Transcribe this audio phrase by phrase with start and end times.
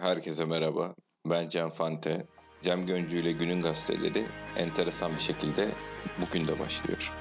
[0.00, 0.94] Herkese merhaba.
[1.26, 2.26] Ben Can Fante.
[2.62, 4.26] Cem Göncü ile Günün Gazeteleri
[4.56, 5.68] enteresan bir şekilde
[6.20, 7.12] bugün de başlıyor.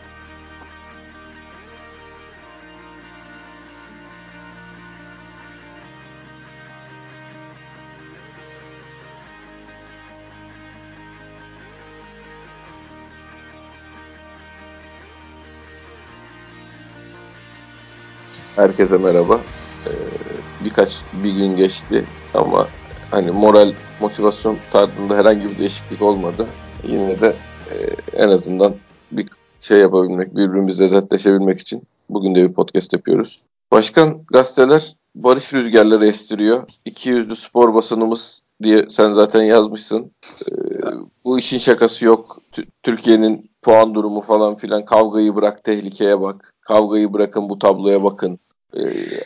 [18.55, 19.41] Herkese merhaba.
[19.87, 20.28] Ee,
[20.65, 22.67] birkaç bir gün geçti ama
[23.11, 26.47] hani moral, motivasyon tarzında herhangi bir değişiklik olmadı.
[26.83, 27.35] Yine de
[27.71, 27.75] e,
[28.13, 28.75] en azından
[29.11, 29.25] bir
[29.59, 33.43] şey yapabilmek, birbirimizle dertleşebilmek için bugün de bir podcast yapıyoruz.
[33.71, 36.63] Başkan gazeteler barış rüzgarları estiriyor.
[36.85, 40.11] İki yüzlü spor basınımız diye sen zaten yazmışsın.
[40.51, 40.53] Ee,
[41.25, 42.41] bu işin şakası yok.
[42.51, 46.53] T- Türkiye'nin puan durumu falan filan kavgayı bırak tehlikeye bak.
[46.61, 48.39] Kavgayı bırakın bu tabloya bakın.
[48.77, 48.81] Ee,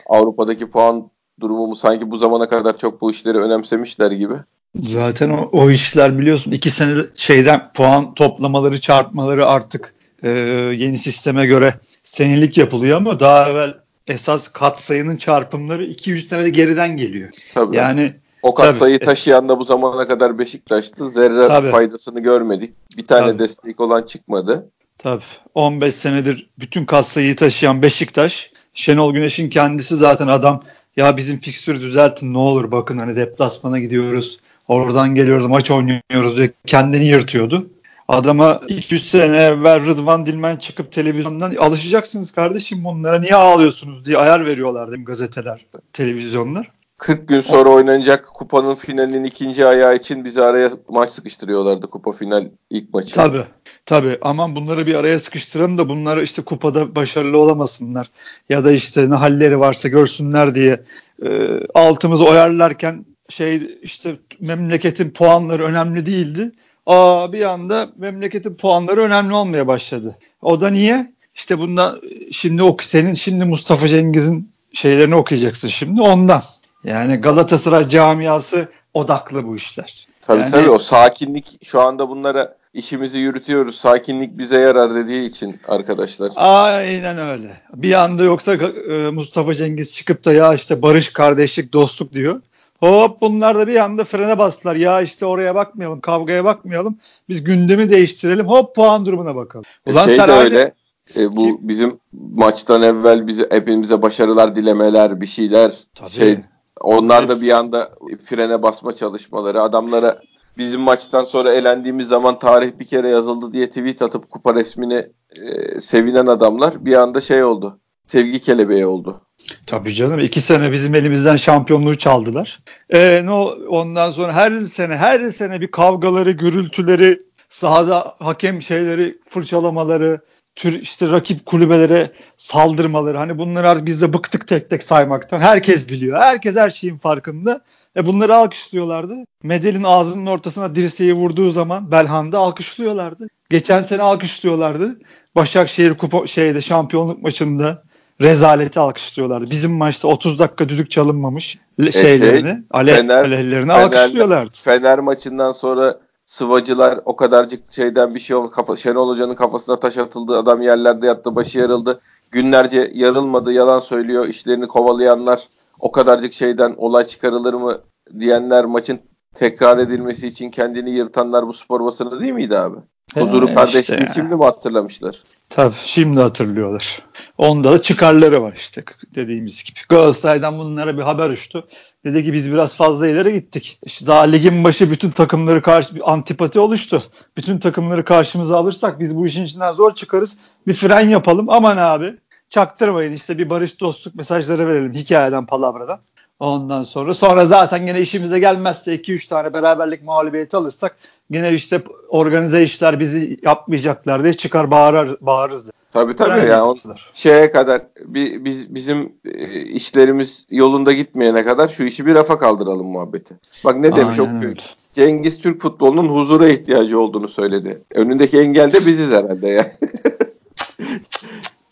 [0.06, 4.34] Avrupa'daki puan durumumu sanki bu zamana kadar çok bu işleri önemsemişler gibi.
[4.76, 9.94] Zaten o, o işler biliyorsun iki sene şeyden puan toplamaları çarpmaları artık
[10.24, 10.30] e,
[10.78, 13.74] yeni sisteme göre senelik yapılıyor ama daha evvel
[14.08, 17.30] esas katsayının çarpımları 2-3 senede geriden geliyor.
[17.54, 17.76] Tabii.
[17.76, 21.10] Yani o katsayıyı taşıyan da bu zamana kadar Beşiktaş'tı.
[21.10, 21.72] Zerre tabii.
[21.72, 22.74] faydasını görmedik.
[22.98, 23.40] Bir tane tabii.
[23.40, 24.70] destek olan çıkmadı.
[24.98, 25.24] Tabii.
[25.56, 28.52] 15 senedir bütün katsayıyı taşıyan Beşiktaş.
[28.74, 30.64] Şenol Güneş'in kendisi zaten adam
[30.98, 34.40] ya bizim fikstürü düzeltin ne olur bakın hani deplasmana gidiyoruz.
[34.68, 37.70] Oradan geliyoruz maç oynuyoruz diye kendini yırtıyordu.
[38.08, 44.46] Adama 200 sene evvel Rıdvan Dilmen çıkıp televizyondan alışacaksınız kardeşim bunlara niye ağlıyorsunuz diye ayar
[44.46, 46.72] veriyorlardı gazeteler, televizyonlar.
[47.04, 52.50] 40 gün sonra oynanacak kupanın finalinin ikinci ayağı için bizi araya maç sıkıştırıyorlardı kupa final
[52.70, 53.16] ilk maçı.
[53.16, 53.44] Tabii.
[53.86, 58.10] Tabii aman bunları bir araya sıkıştıralım da bunları işte kupada başarılı olamasınlar
[58.50, 60.84] ya da işte ne halleri varsa görsünler diye
[61.26, 66.52] e, altımızı oyarlarken şey işte memleketin puanları önemli değildi.
[66.86, 70.18] Aa bir anda memleketin puanları önemli olmaya başladı.
[70.42, 71.14] O da niye?
[71.36, 72.00] İşte bunda
[72.32, 76.44] şimdi ok senin şimdi Mustafa Cengiz'in şeylerini okuyacaksın şimdi ondan.
[76.84, 80.08] Yani Galatasaray camiası odaklı bu işler.
[80.28, 83.76] Tabii yani, tabii o sakinlik şu anda bunlara işimizi yürütüyoruz.
[83.76, 86.32] Sakinlik bize yarar dediği için arkadaşlar.
[86.36, 87.62] Aynen öyle.
[87.76, 92.42] Bir anda yoksa e, Mustafa Cengiz çıkıp da ya işte barış, kardeşlik, dostluk diyor.
[92.80, 94.76] Hop bunlar da bir anda frene bastılar.
[94.76, 96.98] Ya işte oraya bakmayalım, kavgaya bakmayalım.
[97.30, 98.48] Biz gündemi değiştirelim.
[98.48, 99.66] Hop puan durumuna bakalım.
[99.88, 100.74] E, Ulan şey sen de öyle.
[101.16, 102.00] E, bu bizim
[102.36, 105.72] maçtan evvel bize hepimize başarılar dilemeler, bir şeyler.
[105.96, 106.10] Tabii.
[106.10, 106.38] Şey
[106.82, 107.92] onlar da bir anda
[108.24, 109.62] frene basma çalışmaları.
[109.62, 110.22] Adamlara
[110.58, 115.82] bizim maçtan sonra elendiğimiz zaman tarih bir kere yazıldı diye tweet atıp kupa resmini e,
[115.82, 117.80] sevinen adamlar bir anda şey oldu.
[118.08, 119.22] Sevgi kelebeği oldu.
[119.66, 122.60] Tabii canım iki sene bizim elimizden şampiyonluğu çaldılar.
[122.90, 130.22] Ee, no, ondan sonra her sene her sene bir kavgaları, gürültüleri, sahada hakem şeyleri fırçalamaları,
[130.56, 135.40] tür işte rakip kulübelere saldırmaları hani bunları artık biz de bıktık tek tek saymaktan.
[135.40, 136.20] Herkes biliyor.
[136.20, 137.62] Herkes her şeyin farkında.
[137.98, 139.16] E bunları alkışlıyorlardı.
[139.44, 143.28] Medel'in ağzının ortasına dirseği vurduğu zaman Belhan'da alkışlıyorlardı.
[143.50, 145.00] Geçen sene alkışlıyorlardı.
[145.36, 147.84] Başakşehir kupa şeyde şampiyonluk maçında
[148.22, 149.52] rezaleti alkışlıyorlardı.
[149.52, 154.52] Bizim maçta 30 dakika düdük çalınmamış e şeylerini, şey, ale, Fener, aleyhlerini Fener, alkışlıyorlardı.
[154.54, 156.00] Fener maçından sonra
[156.34, 158.52] sıvacılar o kadarcık şeyden bir şey olmadı.
[158.52, 160.38] Kafa, Şenol Hoca'nın kafasına taş atıldı.
[160.38, 161.36] Adam yerlerde yattı.
[161.36, 162.02] Başı yarıldı.
[162.32, 163.54] Günlerce yarılmadı.
[163.54, 164.28] Yalan söylüyor.
[164.28, 165.44] işlerini kovalayanlar
[165.80, 167.78] o kadarcık şeyden olay çıkarılır mı
[168.20, 169.00] diyenler maçın
[169.36, 172.78] tekrar edilmesi için kendini yırtanlar bu spor basını değil miydi abi?
[173.14, 175.24] Huzuru ee, kardeşliği işte şimdi mi hatırlamışlar?
[175.50, 177.02] Tabii şimdi hatırlıyorlar.
[177.38, 178.84] Onda da çıkarları var işte
[179.16, 179.80] dediğimiz gibi.
[179.90, 181.68] Galatasaray'dan bunlara bir haber uçtu.
[182.06, 183.80] Dedi ki biz biraz fazla ileri gittik.
[183.84, 187.04] İşte daha ligin başı bütün takımları karşı bir antipati oluştu.
[187.38, 190.38] Bütün takımları karşımıza alırsak biz bu işin içinden zor çıkarız.
[190.68, 191.50] Bir fren yapalım.
[191.50, 192.16] Aman abi
[192.50, 196.00] çaktırmayın işte bir barış dostluk mesajları verelim hikayeden palavradan.
[196.44, 200.98] Ondan sonra sonra zaten gene işimize gelmezse 2-3 tane beraberlik mağlubiyeti alırsak
[201.32, 205.70] gene işte organize işler bizi yapmayacaklar diye çıkar bağırır, bağırırız.
[205.94, 206.76] Tabii tabii yani ya.
[207.14, 212.88] şeye kadar bir, biz, bizim e, işlerimiz yolunda gitmeyene kadar şu işi bir rafa kaldıralım
[212.88, 213.36] muhabbeti.
[213.66, 214.56] Bak ne demiş Aynen okuyor.
[214.94, 217.82] Cengiz Türk futbolunun huzura ihtiyacı olduğunu söyledi.
[217.94, 219.72] Önündeki engel de biziz herhalde ya.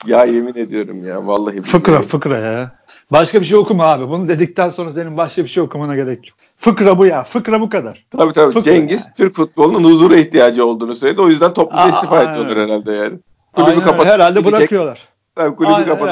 [0.08, 1.62] ya yemin ediyorum ya vallahi.
[1.62, 2.81] Fıkra fıkra ya.
[3.12, 4.10] Başka bir şey okuma abi.
[4.10, 6.38] Bunu dedikten sonra senin başka bir şey okumana gerek yok.
[6.58, 7.24] Fıkra bu ya.
[7.24, 8.06] Fıkra bu kadar.
[8.12, 8.54] Tabii tabii.
[8.54, 9.14] Fıkra Cengiz.
[9.18, 11.22] Türk futbolunun huzura ihtiyacı olduğunu söyledi.
[11.22, 13.20] O yüzden topluca istifa ediyorlar herhalde yani.
[13.54, 14.06] Kulübü kapat.
[14.06, 14.60] Herhalde gidecek.
[14.60, 15.08] bırakıyorlar.
[15.36, 16.10] Tabii kulübü kapatıp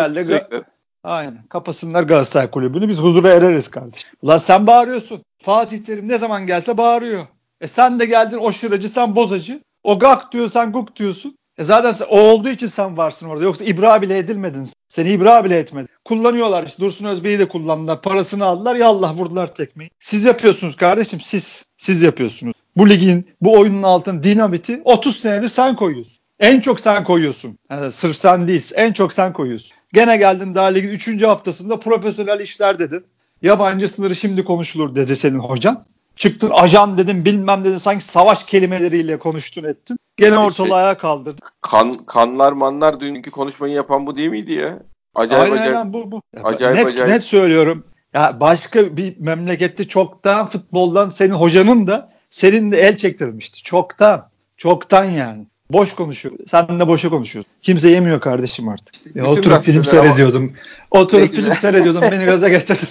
[1.03, 1.43] Aynen.
[1.49, 4.09] Kapasınlar Galatasaray kulübünü biz huzura ereriz kardeşim.
[4.21, 5.21] Ulan sen bağırıyorsun.
[5.41, 7.21] Fatih Terim ne zaman gelse bağırıyor.
[7.61, 9.61] E sen de geldin o şıracı sen bozacı.
[9.83, 11.35] O gak diyor sen guk diyorsun.
[11.57, 13.43] E zaten sen, o olduğu için sen varsın orada.
[13.43, 14.69] Yoksa ibra bile edilmedin.
[14.89, 15.87] Seni ibra bile etmedi.
[16.05, 16.83] Kullanıyorlar işte.
[16.83, 18.01] Dursun Özbey'i de kullandılar.
[18.01, 18.75] Parasını aldılar.
[18.75, 19.89] Ya Allah vurdular tekmeyi.
[19.99, 21.21] Siz yapıyorsunuz kardeşim.
[21.21, 21.65] Siz.
[21.77, 22.53] Siz yapıyorsunuz.
[22.77, 26.17] Bu ligin, bu oyunun altına dinamiti 30 senedir sen koyuyorsun.
[26.39, 27.57] En çok sen koyuyorsun.
[27.69, 28.75] Yani sırf sen değilsin.
[28.75, 29.71] En çok sen koyuyorsun.
[29.93, 31.23] Gene geldin daha ligin 3.
[31.23, 33.05] haftasında profesyonel işler dedin.
[33.41, 35.85] Yabancı sınırı şimdi konuşulur dedi senin hocan.
[36.19, 39.97] Çıktın ajan dedim bilmem dedin sanki savaş kelimeleriyle konuştun ettin.
[40.17, 41.47] Gene ortalığı ayağa kaldırdın.
[41.61, 44.79] Kan, kanlar manlar dünkü konuşmayı yapan bu değil miydi ya?
[45.15, 45.77] Acayip aynen, acayip.
[45.77, 46.21] Aynen, bu, bu.
[46.43, 47.09] Acayip net, acayip.
[47.09, 47.83] Net söylüyorum.
[48.13, 53.63] Ya başka bir memlekette çoktan futboldan senin hocanın da senin de el çektirmişti.
[53.63, 54.29] Çoktan.
[54.57, 55.47] Çoktan yani.
[55.71, 56.35] Boş konuşuyor.
[56.47, 57.51] Sen de boşa konuşuyorsun.
[57.61, 59.15] Kimse yemiyor kardeşim artık.
[59.15, 60.53] Ya oturup film seyrediyordum.
[60.91, 61.03] Ama...
[61.03, 62.01] Oturup film seyrediyordum.
[62.01, 62.87] Beni gaza getirdin.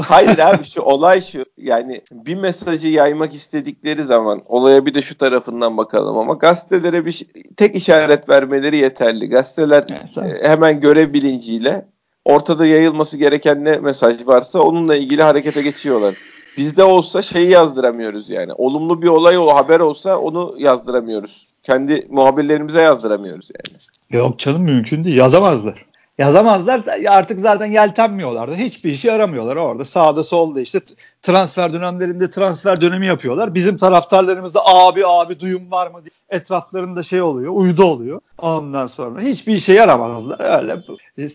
[0.00, 1.44] Hayır abi şu olay şu.
[1.58, 7.26] Yani bir mesajı yaymak istedikleri zaman olaya bir de şu tarafından bakalım ama gazetelere bir
[7.56, 9.28] tek işaret vermeleri yeterli.
[9.28, 11.86] Gazeteler evet, hemen görev bilinciyle
[12.24, 16.14] ortada yayılması gereken ne mesaj varsa onunla ilgili harekete geçiyorlar.
[16.56, 18.52] Bizde olsa şeyi yazdıramıyoruz yani.
[18.52, 23.78] Olumlu bir olay o haber olsa onu yazdıramıyoruz kendi muhabirlerimize yazdıramıyoruz yani.
[24.10, 25.16] Yok canım mümkün değil.
[25.16, 25.86] Yazamazlar.
[26.18, 30.80] Yazamazlar artık zaten yeltenmiyorlar da hiçbir işi aramıyorlar orada sağda solda işte
[31.22, 33.54] transfer dönemlerinde transfer dönemi yapıyorlar.
[33.54, 38.20] Bizim taraftarlarımız da abi abi duyum var mı diye etraflarında şey oluyor uydu oluyor.
[38.38, 40.82] Ondan sonra hiçbir işe yaramazlar öyle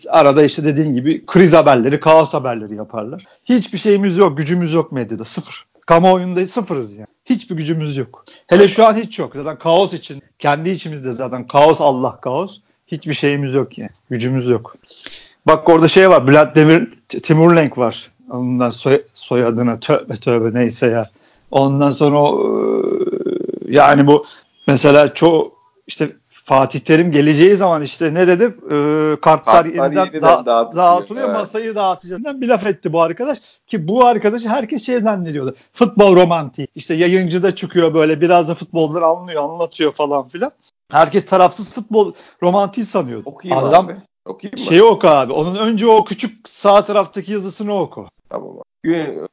[0.08, 3.24] arada işte dediğin gibi kriz haberleri kaos haberleri yaparlar.
[3.44, 5.66] Hiçbir şeyimiz yok gücümüz yok medyada sıfır.
[5.86, 7.06] Kamuoyunda sıfırız yani.
[7.28, 8.24] Hiçbir gücümüz yok.
[8.46, 9.32] Hele şu an hiç yok.
[9.34, 10.22] Zaten kaos için.
[10.38, 12.58] Kendi içimizde zaten kaos Allah kaos.
[12.86, 13.90] Hiçbir şeyimiz yok yani.
[14.10, 14.76] Gücümüz yok.
[15.46, 16.28] Bak orada şey var.
[16.28, 18.10] Bülent Demir, Timurlenk var.
[18.30, 21.08] Ondan soy, soyadına tövbe tövbe neyse ya.
[21.50, 22.58] Ondan sonra o,
[23.68, 24.26] yani bu
[24.66, 25.54] mesela çoğu
[25.86, 26.10] işte
[26.48, 28.44] Fatih Terim geleceği zaman işte ne dedi?
[28.44, 30.86] Ee, kartlar, kartlar yeniden, yeniden da, dağıtılıyor.
[30.86, 31.38] dağıtılıyor evet.
[31.38, 32.24] Masayı dağıtacağız.
[32.24, 33.38] Bir laf etti bu arkadaş.
[33.66, 35.54] Ki bu arkadaşı herkes şey zannediyordu.
[35.72, 36.68] Futbol romantiği.
[36.74, 40.50] İşte yayıncı da çıkıyor böyle biraz da futboldan anlıyor, anlatıyor falan filan.
[40.90, 42.12] Herkes tarafsız futbol
[42.42, 43.22] romantiği sanıyordu.
[43.26, 43.96] Okuyayım Adam, abi.
[44.26, 45.32] Okuyayım şeyi oku abi.
[45.32, 48.06] Onun önce o küçük sağ taraftaki yazısını oku.
[48.30, 48.54] Tamam.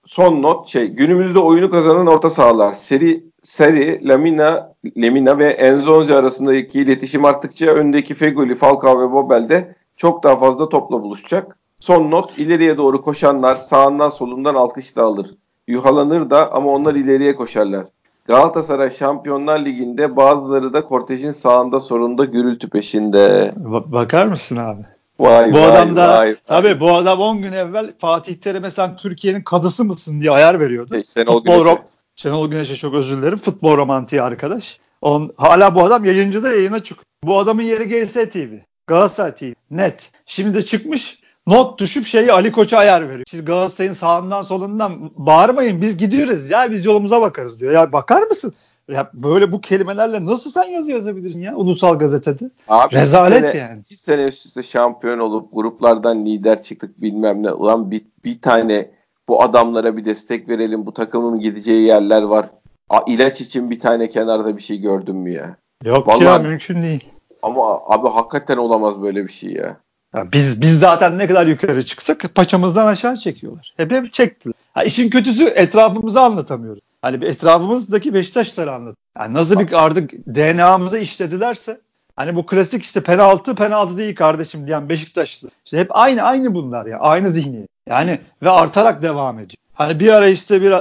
[0.06, 2.74] Son not şey günümüzde oyunu kazanan orta sahalar.
[2.74, 10.24] Seri Seri, Lamina, Lemina ve Enzonzi arasındaki iletişim arttıkça öndeki Fegoli, Falcao ve Bobel'de çok
[10.24, 11.58] daha fazla topla buluşacak.
[11.80, 15.36] Son not ileriye doğru koşanlar sağından solundan alkış dağılır.
[15.68, 17.86] Yuhalanır da ama onlar ileriye koşarlar.
[18.28, 23.54] Galatasaray Şampiyonlar Ligi'nde bazıları da kortejin sağında sorunda gürültü peşinde.
[23.86, 24.81] Bakar mısın abi?
[25.20, 28.98] Vay, bu vay, adam da vay, tabii bu adam 10 gün evvel Fatih Terim'e sen
[28.98, 30.94] Türkiye'nin kadısı mısın diye ayar veriyordu.
[30.94, 31.78] Şey, Şenol Futbol,
[32.16, 33.38] Şenol Güneş'e çok özür dilerim.
[33.38, 34.80] Futbol romantiği arkadaş.
[35.02, 36.98] On, hala bu adam yayıncıda yayına çık.
[37.24, 38.54] Bu adamın yeri GS TV.
[38.88, 39.54] Galatasaray TV.
[39.72, 40.12] Net.
[40.26, 43.26] Şimdi de çıkmış not düşüp şeyi Ali Koç'a ayar veriyor.
[43.28, 47.72] Siz Galatasaray'ın sağından solundan bağırmayın biz gidiyoruz ya biz yolumuza bakarız diyor.
[47.72, 48.54] Ya bakar mısın?
[48.90, 52.50] Ya böyle bu kelimelerle nasıl sen yazı yazabilirsin ya ulusal gazetede?
[52.68, 53.80] Abi, Rezalet sene, yani.
[53.80, 57.52] İki sene üst üste şampiyon olup gruplardan lider çıktık bilmem ne.
[57.52, 58.92] Ulan bir, bir tane
[59.30, 60.86] bu adamlara bir destek verelim.
[60.86, 62.50] Bu takımın gideceği yerler var.
[62.89, 65.56] A, ilaç için bir tane kenarda bir şey gördün mü ya?
[65.83, 67.04] Yok Vallahi, ya mümkün değil.
[67.42, 69.78] Ama abi hakikaten olamaz böyle bir şey ya.
[70.16, 70.31] ya.
[70.31, 73.73] biz biz zaten ne kadar yukarı çıksak paçamızdan aşağı çekiyorlar.
[73.78, 74.54] Hep hep çektiler.
[74.73, 76.81] Ha, işin kötüsü etrafımızı anlatamıyoruz.
[77.02, 78.95] Hani bir etrafımızdaki Beşiktaşları anlat.
[79.18, 81.81] Yani nasıl bir artık DNA'mıza işledilerse
[82.16, 85.50] hani bu klasik işte penaltı penaltı değil kardeşim diyen Beşiktaşlı.
[85.66, 87.00] İşte hep aynı aynı bunlar ya.
[87.00, 87.69] Aynı zihniyet.
[87.90, 89.57] Yani ve artarak devam ediyor.
[89.74, 90.74] Hani bir ara işte bir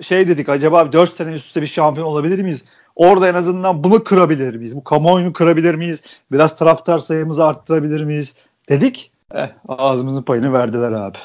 [0.00, 2.64] şey dedik acaba 4 sene üst üste bir şampiyon olabilir miyiz?
[2.96, 4.76] Orada en azından bunu kırabilir miyiz?
[4.76, 6.02] Bu kamuoyunu kırabilir miyiz?
[6.32, 8.34] Biraz taraftar sayımızı arttırabilir miyiz?
[8.68, 9.12] Dedik.
[9.34, 11.18] Eh, ağzımızın payını verdiler abi.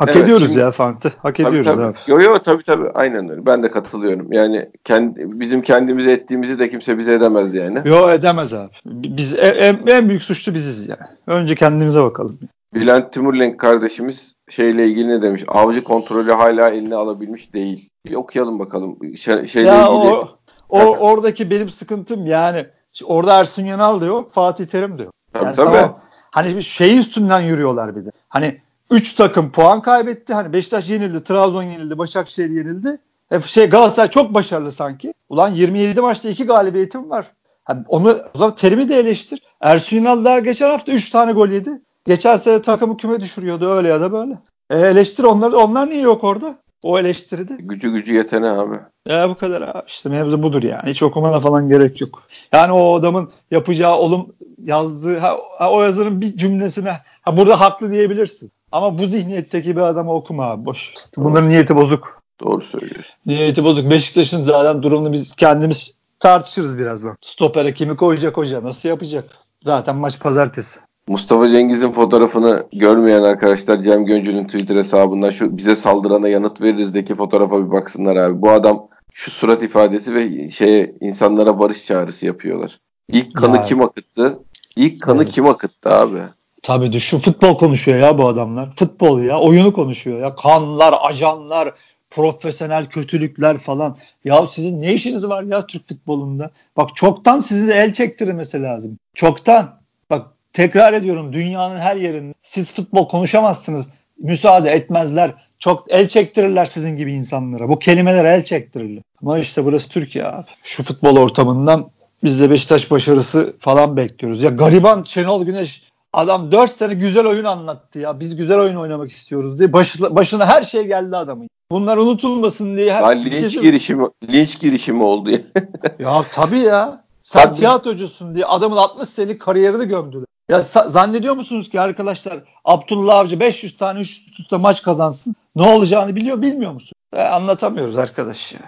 [0.00, 1.12] Hak evet, ediyoruz şimdi, ya Fantı.
[1.22, 1.82] Hak tabii, ediyoruz tabii.
[1.82, 1.96] abi.
[2.06, 3.46] Yo yo tabii tabii aynen öyle.
[3.46, 4.32] Ben de katılıyorum.
[4.32, 7.82] Yani kendi, bizim kendimize ettiğimizi de kimse bize edemez yani.
[7.84, 8.70] Yo edemez abi.
[8.86, 11.00] Biz en, en büyük suçlu biziz yani.
[11.26, 12.38] Önce kendimize bakalım.
[12.74, 15.44] Bülent Timurlenk kardeşimiz şeyle ilgili ne demiş?
[15.48, 17.90] Avcı kontrolü hala eline alabilmiş değil.
[18.06, 19.16] Bir okuyalım bakalım.
[19.16, 20.12] Şey, şeyle ya ilgili.
[20.12, 20.28] O,
[20.68, 22.66] o oradaki benim sıkıntım yani
[23.04, 25.12] orada Ersun Yanal da yok, Fatih Terim de yok.
[25.32, 25.76] Tabii yani tabii.
[25.76, 25.98] Tamam,
[26.30, 28.10] hani bir şey üstünden yürüyorlar bir de.
[28.28, 30.34] Hani 3 takım puan kaybetti.
[30.34, 32.98] Hani Beşiktaş yenildi, Trabzon yenildi, Başakşehir yenildi.
[33.30, 35.14] E şey Galatasaray çok başarılı sanki.
[35.28, 37.26] Ulan 27 maçta 2 galibiyetim var.
[37.64, 39.42] Hani onu o zaman terimi de eleştir.
[39.60, 41.70] Ersun Yanal daha geçen hafta 3 tane gol yedi.
[42.06, 44.38] Geçen sene takımı küme düşürüyordu öyle ya da böyle.
[44.70, 46.56] E, eleştir onları onlar niye yok orada?
[46.82, 47.56] O eleştiride.
[47.60, 48.76] Gücü gücü yetene abi.
[49.06, 49.82] Ya bu kadar abi.
[49.86, 50.90] İşte mevzu budur yani.
[50.90, 52.22] Hiç okumana falan gerek yok.
[52.52, 55.36] Yani o adamın yapacağı olum yazdığı ha,
[55.70, 58.52] o yazının bir cümlesine ha, burada haklı diyebilirsin.
[58.72, 60.94] Ama bu zihniyetteki bir adamı okuma abi boş.
[61.16, 62.22] Bunların niyeti bozuk.
[62.40, 63.14] Doğru söylüyorsun.
[63.26, 63.90] Niyeti bozuk.
[63.90, 67.16] Beşiktaş'ın zaten durumunu biz kendimiz tartışırız birazdan.
[67.20, 68.64] Stopere kimi koyacak hoca?
[68.64, 69.24] Nasıl yapacak?
[69.62, 70.80] Zaten maç pazartesi.
[71.08, 77.66] Mustafa Cengiz'in fotoğrafını görmeyen arkadaşlar Cem Göncül'ün Twitter hesabından şu bize saldırana yanıt veririzdeki fotoğrafa
[77.66, 78.42] bir baksınlar abi.
[78.42, 82.80] Bu adam şu surat ifadesi ve şeye insanlara barış çağrısı yapıyorlar.
[83.08, 83.62] İlk kanı ya.
[83.62, 84.38] kim akıttı?
[84.76, 85.32] İlk kanı evet.
[85.32, 86.20] kim akıttı abi?
[86.62, 88.68] Tabii de şu futbol konuşuyor ya bu adamlar.
[88.76, 90.34] Futbol ya oyunu konuşuyor ya.
[90.34, 91.74] Kanlar, ajanlar,
[92.10, 93.96] profesyonel kötülükler falan.
[94.24, 96.50] Ya sizin ne işiniz var ya Türk futbolunda?
[96.76, 98.98] Bak çoktan sizi de el çektirmesi lazım.
[99.14, 99.80] Çoktan.
[100.10, 103.88] Bak tekrar ediyorum dünyanın her yerinde siz futbol konuşamazsınız.
[104.18, 105.34] Müsaade etmezler.
[105.58, 107.68] Çok el çektirirler sizin gibi insanlara.
[107.68, 109.02] Bu kelimeler el çektirirler.
[109.22, 110.46] Ama işte burası Türkiye abi.
[110.64, 111.90] Şu futbol ortamından
[112.24, 114.42] biz de Beşiktaş başarısı falan bekliyoruz.
[114.42, 118.20] Ya gariban Şenol Güneş adam 4 sene güzel oyun anlattı ya.
[118.20, 119.72] Biz güzel oyun oynamak istiyoruz diye.
[119.72, 121.48] Başına, başına her şey geldi adamın.
[121.70, 122.92] Bunlar unutulmasın diye.
[122.92, 125.38] Her ya linç şey girişimi, linç girişimi oldu ya.
[125.98, 127.04] ya tabii ya.
[127.22, 127.56] Sen tabii.
[127.56, 130.24] tiyatrocusun diye adamın 60 senelik kariyerini gömdüler.
[130.48, 135.34] Ya zannediyor musunuz ki arkadaşlar Abdullah Avcı 500 tane üst üste maç kazansın.
[135.56, 136.92] Ne olacağını biliyor bilmiyor musun?
[137.12, 138.60] E, anlatamıyoruz arkadaş ya.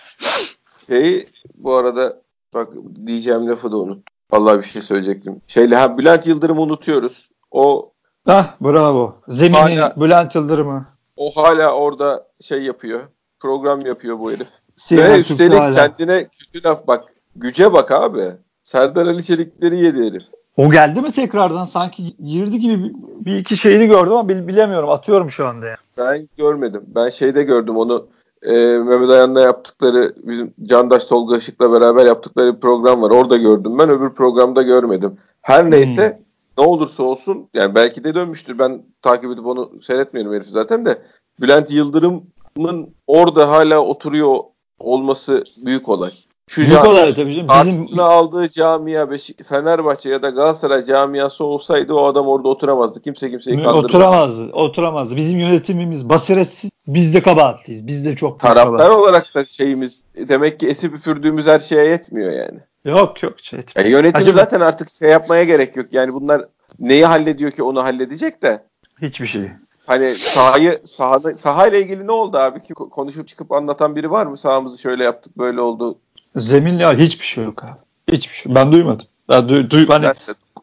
[0.88, 2.22] Şeyi bu arada
[2.54, 2.68] bak
[3.06, 4.04] diyeceğim lafı da unut.
[4.32, 5.40] Vallahi bir şey söyleyecektim.
[5.46, 7.28] Şeyle ha Bülent Yıldırım'ı unutuyoruz.
[7.52, 7.92] O
[8.26, 9.14] Ah bravo.
[9.28, 10.86] Zemini hala, Bülent Yıldırım'ı.
[11.16, 13.00] O hala orada şey yapıyor.
[13.40, 14.48] Program yapıyor bu herif.
[14.76, 15.74] Siyah Ve üstelik hala.
[15.74, 17.04] kendine kötü laf bak.
[17.36, 18.24] Güce bak abi.
[18.62, 20.22] Serdar Ali Çelikleri yedi herif.
[20.56, 21.64] O geldi mi tekrardan?
[21.64, 24.90] Sanki girdi gibi bir iki şeyini gördüm ama bilemiyorum.
[24.90, 25.76] Atıyorum şu anda ya.
[25.98, 26.82] Ben görmedim.
[26.86, 28.06] Ben şeyde gördüm onu.
[28.42, 33.10] E, Mehmet Ayan'la yaptıkları bizim Candaş Tolga Işık'la beraber yaptıkları bir program var.
[33.10, 33.90] Orada gördüm ben.
[33.90, 35.18] Öbür programda görmedim.
[35.42, 36.24] Her neyse hmm.
[36.58, 38.58] Ne olursa olsun yani belki de dönmüştür.
[38.58, 41.02] Ben takip edip onu seyretmiyorum herifi zaten de.
[41.40, 44.38] Bülent Yıldırım'ın orada hala oturuyor
[44.78, 46.12] olması büyük olay.
[46.48, 47.48] Şu Büyük olay tabii canım.
[47.66, 48.00] Bizim...
[48.00, 53.02] aldığı camia Beşik, Fenerbahçe ya da Galatasaray camiası olsaydı o adam orada oturamazdı.
[53.02, 53.84] Kimse kimseyi kandırmaz.
[53.84, 54.52] Oturamazdı.
[54.52, 55.16] Oturamazdı.
[55.16, 56.70] Bizim yönetimimiz basiretsiz.
[56.86, 57.86] Biz de kabahatliyiz.
[57.86, 62.60] Biz de çok Taraftar olarak da şeyimiz demek ki esip üfürdüğümüz her şeye yetmiyor yani.
[62.84, 63.34] Yok yok.
[63.40, 64.38] Şey yani yönetim Acaba...
[64.38, 65.86] zaten artık şey yapmaya gerek yok.
[65.92, 66.44] Yani bunlar
[66.78, 68.64] neyi hallediyor ki onu halledecek de.
[69.02, 69.50] Hiçbir şey.
[69.86, 74.38] Hani sahayı sahada sahayla ilgili ne oldu abi ki konuşup çıkıp anlatan biri var mı?
[74.38, 75.98] Sahamızı şöyle yaptık, böyle oldu.
[76.36, 78.16] Zeminle hiçbir şey yok abi.
[78.16, 78.54] Hiçbir şey.
[78.54, 79.06] Ben duymadım.
[79.28, 80.12] Ben duy, duy hani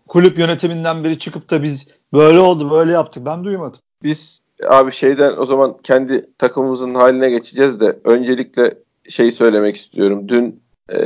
[0.07, 3.25] kulüp yönetiminden biri çıkıp da biz böyle oldu, böyle yaptık.
[3.25, 3.79] Ben duymadım.
[4.03, 8.73] Biz abi şeyden o zaman kendi takımımızın haline geçeceğiz de öncelikle
[9.09, 10.29] şeyi söylemek istiyorum.
[10.29, 10.61] Dün
[10.93, 10.97] ee,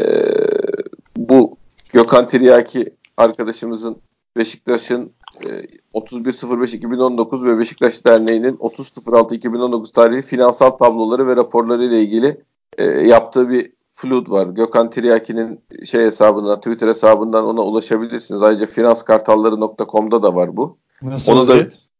[2.04, 3.98] Gökhan Tiryaki arkadaşımızın
[4.38, 5.48] Beşiktaş'ın e,
[5.94, 12.42] 31.05.2019 ve Beşiktaş Derneği'nin 30.06.2019 tarihi finansal tabloları ve raporları ile ilgili
[12.78, 14.48] e, yaptığı bir flood var.
[14.48, 18.42] Gökhan Tiryaki'nin şey hesabından, Twitter hesabından ona ulaşabilirsiniz.
[18.42, 20.78] Ayrıca finanskartalları.com'da da var bu.
[21.02, 21.56] Nasıl Onu da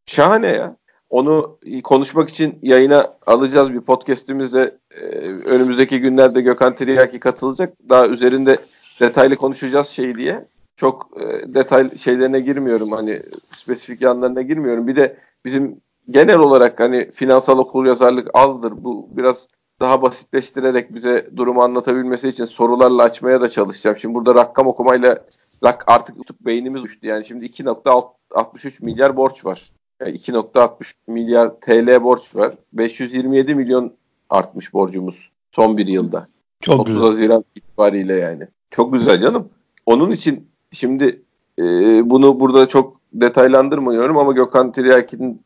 [0.06, 0.76] şahane ya.
[1.10, 4.78] Onu konuşmak için yayına alacağız bir podcast'imizde.
[4.90, 7.74] Ee, önümüzdeki günlerde Gökhan Tiryaki katılacak.
[7.88, 8.58] Daha üzerinde
[9.00, 10.48] detaylı konuşacağız şey diye.
[10.76, 14.86] Çok e, detay şeylerine girmiyorum hani spesifik yanlarına girmiyorum.
[14.86, 18.72] Bir de bizim genel olarak hani finansal okul yazarlık azdır.
[18.84, 19.48] Bu biraz
[19.80, 23.96] daha basitleştirerek bize durumu anlatabilmesi için sorularla açmaya da çalışacağım.
[23.96, 25.24] Şimdi burada rakam okumayla
[25.64, 27.06] rak artık beynimiz uçtu.
[27.06, 29.72] Yani şimdi 2.63 milyar borç var.
[30.00, 32.54] Yani 2.60 milyar TL borç var.
[32.72, 33.94] 527 milyon
[34.30, 36.28] artmış borcumuz son bir yılda.
[36.64, 37.08] Çok 30 güzel.
[37.08, 38.48] Haziran itibariyle yani.
[38.70, 39.48] Çok güzel canım.
[39.86, 41.22] Onun için şimdi
[41.58, 41.62] e,
[42.10, 45.42] bunu burada çok detaylandırmıyorum ama Gökhan Tiryaki'nin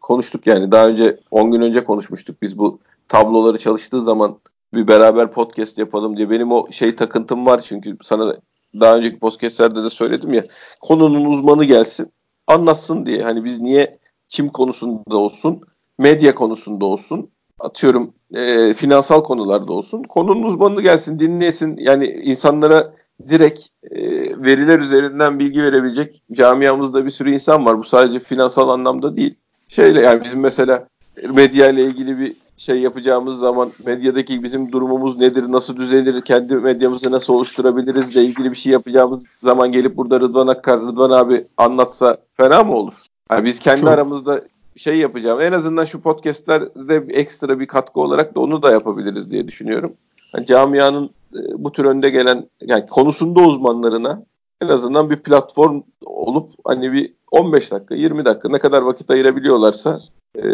[0.00, 0.72] konuştuk yani.
[0.72, 2.78] Daha önce 10 gün önce konuşmuştuk biz bu
[3.08, 4.38] tabloları çalıştığı zaman
[4.74, 6.30] bir beraber podcast yapalım diye.
[6.30, 8.36] Benim o şey takıntım var çünkü sana
[8.80, 10.44] daha önceki podcastlerde de söyledim ya.
[10.80, 12.12] Konunun uzmanı gelsin
[12.46, 13.22] anlatsın diye.
[13.22, 15.60] Hani biz niye kim konusunda olsun,
[15.98, 17.30] medya konusunda olsun,
[17.60, 20.02] atıyorum e, finansal konularda olsun.
[20.02, 21.76] Konunun uzmanı gelsin, dinlesin.
[21.80, 22.92] Yani insanlara
[23.28, 24.00] direkt e,
[24.44, 27.78] veriler üzerinden bilgi verebilecek camiamızda bir sürü insan var.
[27.78, 29.34] Bu sadece finansal anlamda değil.
[29.68, 30.88] Şeyle yani bizim mesela
[31.34, 37.10] medya ile ilgili bir şey yapacağımız zaman medyadaki bizim durumumuz nedir, nasıl düzelir, kendi medyamızı
[37.10, 42.16] nasıl oluşturabiliriz ile ilgili bir şey yapacağımız zaman gelip burada Rıdvan Akkar, Rıdvan abi anlatsa
[42.36, 42.94] fena mı olur?
[43.30, 43.88] Yani biz kendi Çok.
[43.88, 44.40] aramızda
[44.80, 45.40] şey yapacağım.
[45.40, 49.94] En azından şu podcastlerde ekstra bir katkı olarak da onu da yapabiliriz diye düşünüyorum.
[50.34, 54.22] Yani camianın e, bu tür önde gelen yani konusunda uzmanlarına
[54.60, 60.00] en azından bir platform olup hani bir 15 dakika 20 dakika ne kadar vakit ayırabiliyorlarsa
[60.36, 60.44] e,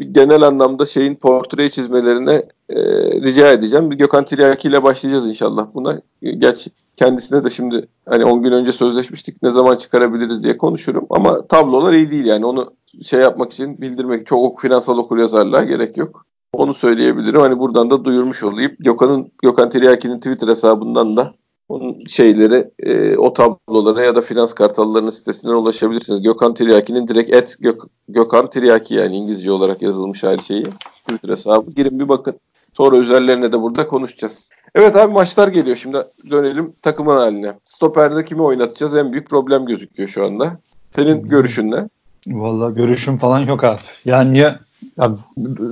[0.00, 2.76] bir genel anlamda şeyin portre çizmelerine e,
[3.20, 3.90] rica edeceğim.
[3.90, 6.00] Bir Gökhan Tiryaki ile başlayacağız inşallah buna.
[6.22, 11.46] Gerçi kendisine de şimdi hani 10 gün önce sözleşmiştik ne zaman çıkarabiliriz diye konuşurum ama
[11.46, 16.26] tablolar iyi değil yani onu şey yapmak için bildirmek çok finansal okur yazarlığa gerek yok.
[16.52, 17.40] Onu söyleyebilirim.
[17.40, 18.72] Hani buradan da duyurmuş olayım.
[18.78, 21.34] Gökhan'ın Gökhan Tiryaki'nin Twitter hesabından da
[21.68, 26.22] onun şeyleri e, o tablolara ya da finans kartallarının sitesinden ulaşabilirsiniz.
[26.22, 30.66] Gökhan Tiryaki'nin direkt et Gök, Gökhan Tiryaki yani İngilizce olarak yazılmış her şeyi.
[31.06, 31.70] Twitter hesabı.
[31.70, 32.40] Girin bir bakın.
[32.76, 34.50] Sonra üzerlerine de burada konuşacağız.
[34.74, 35.76] Evet abi maçlar geliyor.
[35.76, 35.98] Şimdi
[36.30, 37.52] dönelim takımın haline.
[37.64, 38.96] Stoperde kimi oynatacağız?
[38.96, 40.58] En büyük problem gözüküyor şu anda.
[40.96, 41.28] Senin hmm.
[41.28, 41.88] görüşün ne?
[42.26, 43.80] Vallahi görüşüm falan yok abi.
[44.04, 44.60] Yani ya,
[44.98, 45.16] ya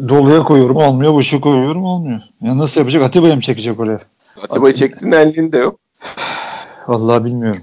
[0.09, 2.21] doluya koyuyorum olmuyor, boşu koyuyorum olmuyor.
[2.41, 3.03] Ya nasıl yapacak?
[3.03, 4.01] Atiba'yı mı çekecek oraya?
[4.43, 5.81] Atiba'yı çektin elinde yok.
[6.87, 7.63] Vallahi bilmiyorum.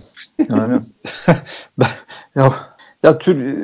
[0.49, 0.81] Yani
[1.77, 1.87] ben,
[2.35, 2.53] ya
[3.03, 3.55] ya tür e,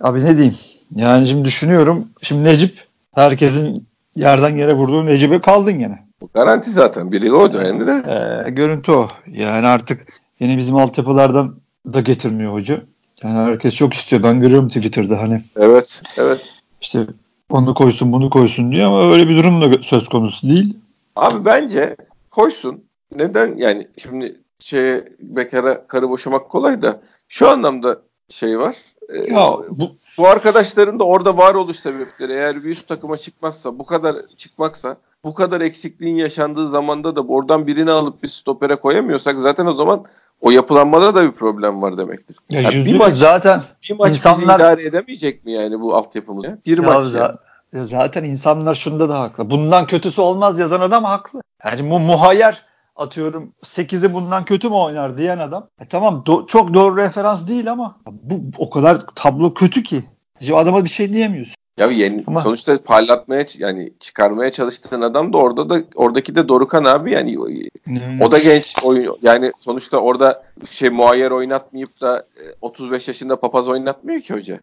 [0.00, 0.56] abi ne diyeyim?
[0.94, 2.08] Yani şimdi düşünüyorum.
[2.22, 6.08] Şimdi Necip herkesin yerden yere vurduğu Necip'e kaldın gene.
[6.20, 7.12] Bu garanti zaten.
[7.12, 7.92] Biri o önemli de.
[7.92, 9.08] Ee, görüntü o.
[9.26, 10.06] Yani artık
[10.40, 11.56] yine bizim altyapılardan
[11.94, 12.82] da getirmiyor hoca.
[13.22, 14.22] Yani herkes çok istiyor.
[14.22, 15.42] Ben görüyorum Twitter'da hani.
[15.56, 16.54] Evet, evet.
[16.80, 17.06] İşte
[17.50, 20.76] onu koysun bunu koysun diyor ama öyle bir durum da söz konusu değil.
[21.16, 21.96] Abi bence
[22.30, 22.84] koysun.
[23.16, 27.98] Neden yani şimdi şey bekara karı boşamak kolay da şu anlamda
[28.28, 28.76] şey var.
[29.08, 33.86] E, ya bu bu arkadaşların da orada varoluş sebepleri eğer bir üst takıma çıkmazsa bu
[33.86, 39.66] kadar çıkmaksa bu kadar eksikliğin yaşandığı zamanda da oradan birini alıp bir stopere koyamıyorsak zaten
[39.66, 40.04] o zaman
[40.40, 42.36] o yapılanmada da bir problem var demektir.
[42.50, 46.44] Ya yani bir maç zaten bir maç insanlar bizi idare edemeyecek mi yani bu altyapımız?
[46.66, 47.86] Bir ya maç za- yani.
[47.86, 49.50] Zaten insanlar şunda da haklı.
[49.50, 51.40] Bundan kötüsü olmaz yazan adam haklı.
[51.64, 52.62] Yani bu muhayyer
[52.98, 55.68] atıyorum 8'i bundan kötü mü oynar diyen adam.
[55.80, 60.04] E tamam do- çok doğru referans değil ama bu o kadar tablo kötü ki.
[60.40, 61.54] Şimdi adama bir şey diyemiyorsun.
[61.78, 66.84] Ya yeni Ama, sonuçta parlatmaya yani çıkarmaya çalıştığın adam da orada da oradaki de Dorukan
[66.84, 68.20] abi yani hmm.
[68.20, 72.26] o da genç oyun yani sonuçta orada şey muayyer oynatmayıp da
[72.60, 74.60] 35 e, yaşında papaz oynatmıyor ki hoca.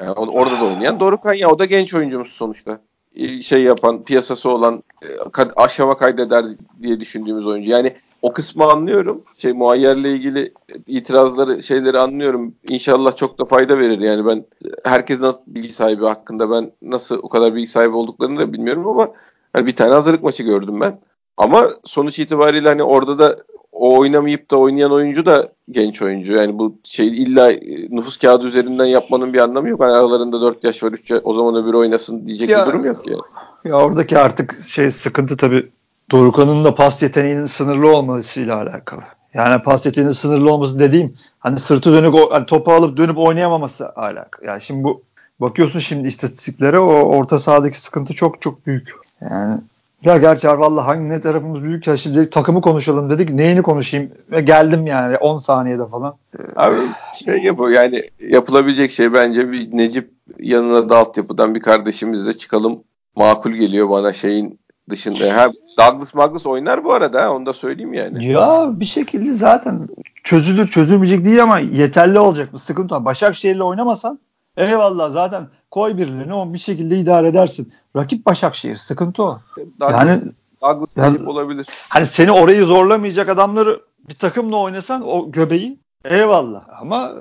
[0.00, 2.80] Yani orada da oynayan Dorukan ya o da genç oyuncumuz sonuçta.
[3.42, 5.06] Şey yapan piyasası olan e,
[5.56, 6.44] aşama kaydeder
[6.82, 7.70] diye düşündüğümüz oyuncu.
[7.70, 9.22] Yani o kısmı anlıyorum.
[9.36, 10.52] Şey muayyerle ilgili
[10.86, 12.54] itirazları şeyleri anlıyorum.
[12.68, 13.98] İnşallah çok da fayda verir.
[13.98, 14.44] Yani ben
[14.84, 19.08] herkes nasıl bilgi sahibi hakkında ben nasıl o kadar bilgi sahibi olduklarını da bilmiyorum ama
[19.52, 21.00] hani bir tane hazırlık maçı gördüm ben.
[21.36, 23.36] Ama sonuç itibariyle hani orada da
[23.80, 26.32] o oynamayıp da oynayan oyuncu da genç oyuncu.
[26.32, 27.48] Yani bu şey illa
[27.90, 29.80] nüfus kağıdı üzerinden yapmanın bir anlamı yok.
[29.80, 32.84] Yani aralarında 4 yaş var 3 yaş o zaman öbür oynasın diyecek ya, bir durum
[32.84, 33.20] yok yani.
[33.64, 35.70] Ya oradaki artık şey sıkıntı tabii
[36.10, 39.00] Dorukhan'ın da pas yeteneğinin sınırlı olmasıyla alakalı.
[39.34, 44.46] Yani pas yeteneğinin sınırlı olması dediğim hani sırtı dönük hani topu alıp dönüp oynayamaması alakalı.
[44.46, 45.02] Yani şimdi bu
[45.40, 48.90] bakıyorsun şimdi istatistiklere o orta sahadaki sıkıntı çok çok büyük.
[49.20, 49.60] Yani
[50.04, 53.30] ya gerçi vallahi hangi ne tarafımız büyük ya şimdi takımı konuşalım dedik.
[53.30, 54.10] Neyini konuşayım?
[54.30, 56.14] Ve geldim yani 10 saniyede falan.
[56.56, 56.76] Abi
[57.24, 62.82] şey yapıyor yani yapılabilecek şey bence bir Necip yanına da altyapıdan bir kardeşimizle çıkalım
[63.16, 64.60] makul geliyor bana şeyin
[64.90, 65.36] dışında.
[65.36, 68.26] Ha, Douglas Magnus oynar bu arada onu da söyleyeyim yani.
[68.26, 69.88] Ya bir şekilde zaten
[70.24, 73.04] çözülür çözülmeyecek değil ama yeterli olacak mı sıkıntı var.
[73.04, 74.18] Başakşehir'le oynamasan
[74.56, 77.72] eyvallah zaten koy birilerini o bir şekilde idare edersin.
[77.96, 79.40] Rakip Başakşehir sıkıntı o.
[79.80, 80.20] Douglas, yani
[80.62, 81.66] Douglas yani, olabilir.
[81.88, 87.12] Hani seni orayı zorlamayacak adamları bir takımla oynasan o göbeği eyvallah ama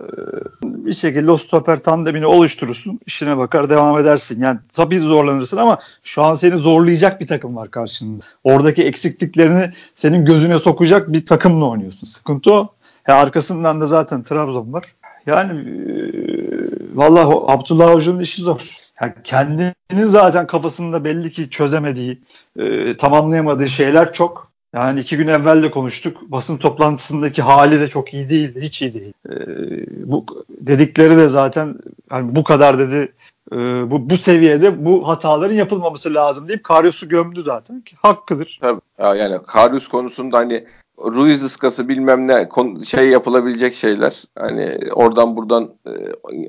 [0.64, 3.00] bir şekilde o stoper tandemini oluşturursun.
[3.06, 4.42] işine bakar devam edersin.
[4.42, 8.24] Yani tabii zorlanırsın ama şu an seni zorlayacak bir takım var karşında.
[8.44, 12.08] Oradaki eksikliklerini senin gözüne sokacak bir takımla oynuyorsun.
[12.08, 12.74] Sıkıntı o.
[13.08, 14.84] Ya arkasından da zaten Trabzon var.
[15.26, 15.76] Yani e,
[16.94, 18.78] vallahi Abdullah Avcı'nın işi zor.
[19.02, 22.22] Yani kendinin zaten kafasında belli ki çözemediği,
[22.60, 24.50] e, tamamlayamadığı şeyler çok.
[24.74, 26.22] Yani iki gün evvel de konuştuk.
[26.22, 28.62] Basın toplantısındaki hali de çok iyi değildi.
[28.62, 29.14] Hiç iyi değil.
[29.30, 31.76] Ee, bu dedikleri de zaten
[32.10, 33.14] hani bu kadar dedi
[33.52, 33.58] e,
[33.92, 37.82] bu, bu seviyede bu hataların yapılmaması lazım deyip Karius'u gömdü zaten.
[37.82, 38.60] Ki hakkıdır.
[38.62, 38.82] Tabii.
[39.00, 40.66] Yani Karius konusunda hani
[41.04, 42.50] Ruiz ıskası bilmem ne
[42.86, 44.24] şey yapılabilecek şeyler.
[44.40, 45.92] Hani oradan buradan e,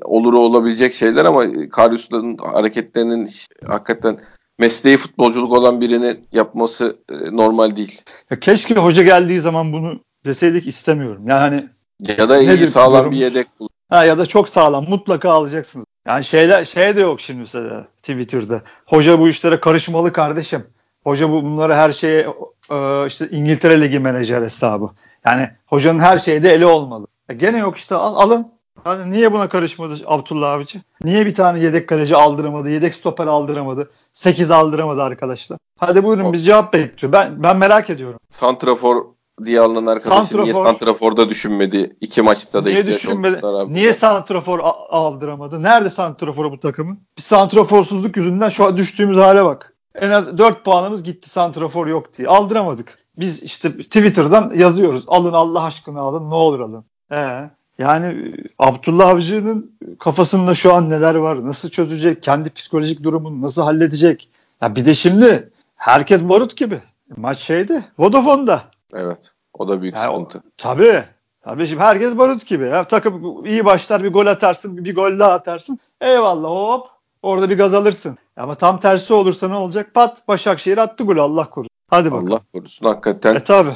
[0.03, 3.29] olur olabilecek şeyler ama Karius'un hareketlerinin
[3.65, 4.19] hakikaten
[4.59, 8.01] mesleği futbolculuk olan birinin yapması e, normal değil.
[8.31, 11.27] Ya keşke hoca geldiği zaman bunu deseydik istemiyorum.
[11.27, 13.67] Yani ya da iyi sağlam bir yedek bul.
[13.89, 15.85] Ha, ya da çok sağlam mutlaka alacaksınız.
[16.07, 18.61] Yani şeyler şey de yok şimdi mesela Twitter'da.
[18.85, 20.65] Hoca bu işlere karışmalı kardeşim.
[21.03, 22.27] Hoca bu bunları her şeye
[22.71, 24.89] e, işte İngiltere Ligi menajer hesabı.
[25.25, 27.07] Yani hocanın her şeyde eli olmalı.
[27.29, 28.51] E gene yok işte al, alın.
[28.83, 30.81] Hani niye buna karışmadı Abdullah Avcı?
[31.03, 35.59] Niye bir tane yedek kaleci aldıramadı, yedek stoper aldıramadı, 8 aldıramadı arkadaşlar?
[35.77, 37.13] Hadi buyurun biz cevap bekliyor.
[37.13, 38.19] Ben ben merak ediyorum.
[38.29, 39.05] Santrafor
[39.45, 41.95] diye alınan arkadaşım Santrafor, niye Santrafor'da düşünmedi?
[42.01, 43.41] iki maçta da niye düşünmedi?
[43.67, 44.59] Niye Santrafor
[44.89, 45.63] aldıramadı?
[45.63, 46.99] Nerede Santrafor bu takımın?
[47.17, 49.70] Bir Santraforsuzluk yüzünden şu an düştüğümüz hale bak.
[49.95, 52.27] En az 4 puanımız gitti Santrafor yok diye.
[52.27, 52.97] Aldıramadık.
[53.17, 55.03] Biz işte Twitter'dan yazıyoruz.
[55.07, 56.85] Alın Allah aşkına alın ne olur alın.
[57.11, 61.45] Ee, yani Abdullah Avcı'nın kafasında şu an neler var?
[61.45, 62.23] Nasıl çözecek?
[62.23, 64.29] Kendi psikolojik durumunu nasıl halledecek?
[64.61, 66.79] Ya bir de şimdi herkes barut gibi.
[67.17, 67.85] Maç şeydi.
[67.99, 68.61] Vodafone'da.
[68.93, 69.31] Evet.
[69.53, 70.37] O da büyük yani sıkıntı.
[70.37, 71.03] O, tabii.
[71.41, 72.63] Tabii şimdi herkes barut gibi.
[72.63, 72.83] Ya.
[72.83, 75.79] Takım iyi başlar bir gol atarsın bir gol daha atarsın.
[76.01, 76.87] Eyvallah hop
[77.21, 78.17] orada bir gaz alırsın.
[78.37, 79.93] Ama tam tersi olursa ne olacak?
[79.93, 81.71] Pat Başakşehir attı golü Allah korusun.
[81.89, 82.31] Hadi bakalım.
[82.31, 83.35] Allah korusun hakikaten.
[83.35, 83.69] E tabi.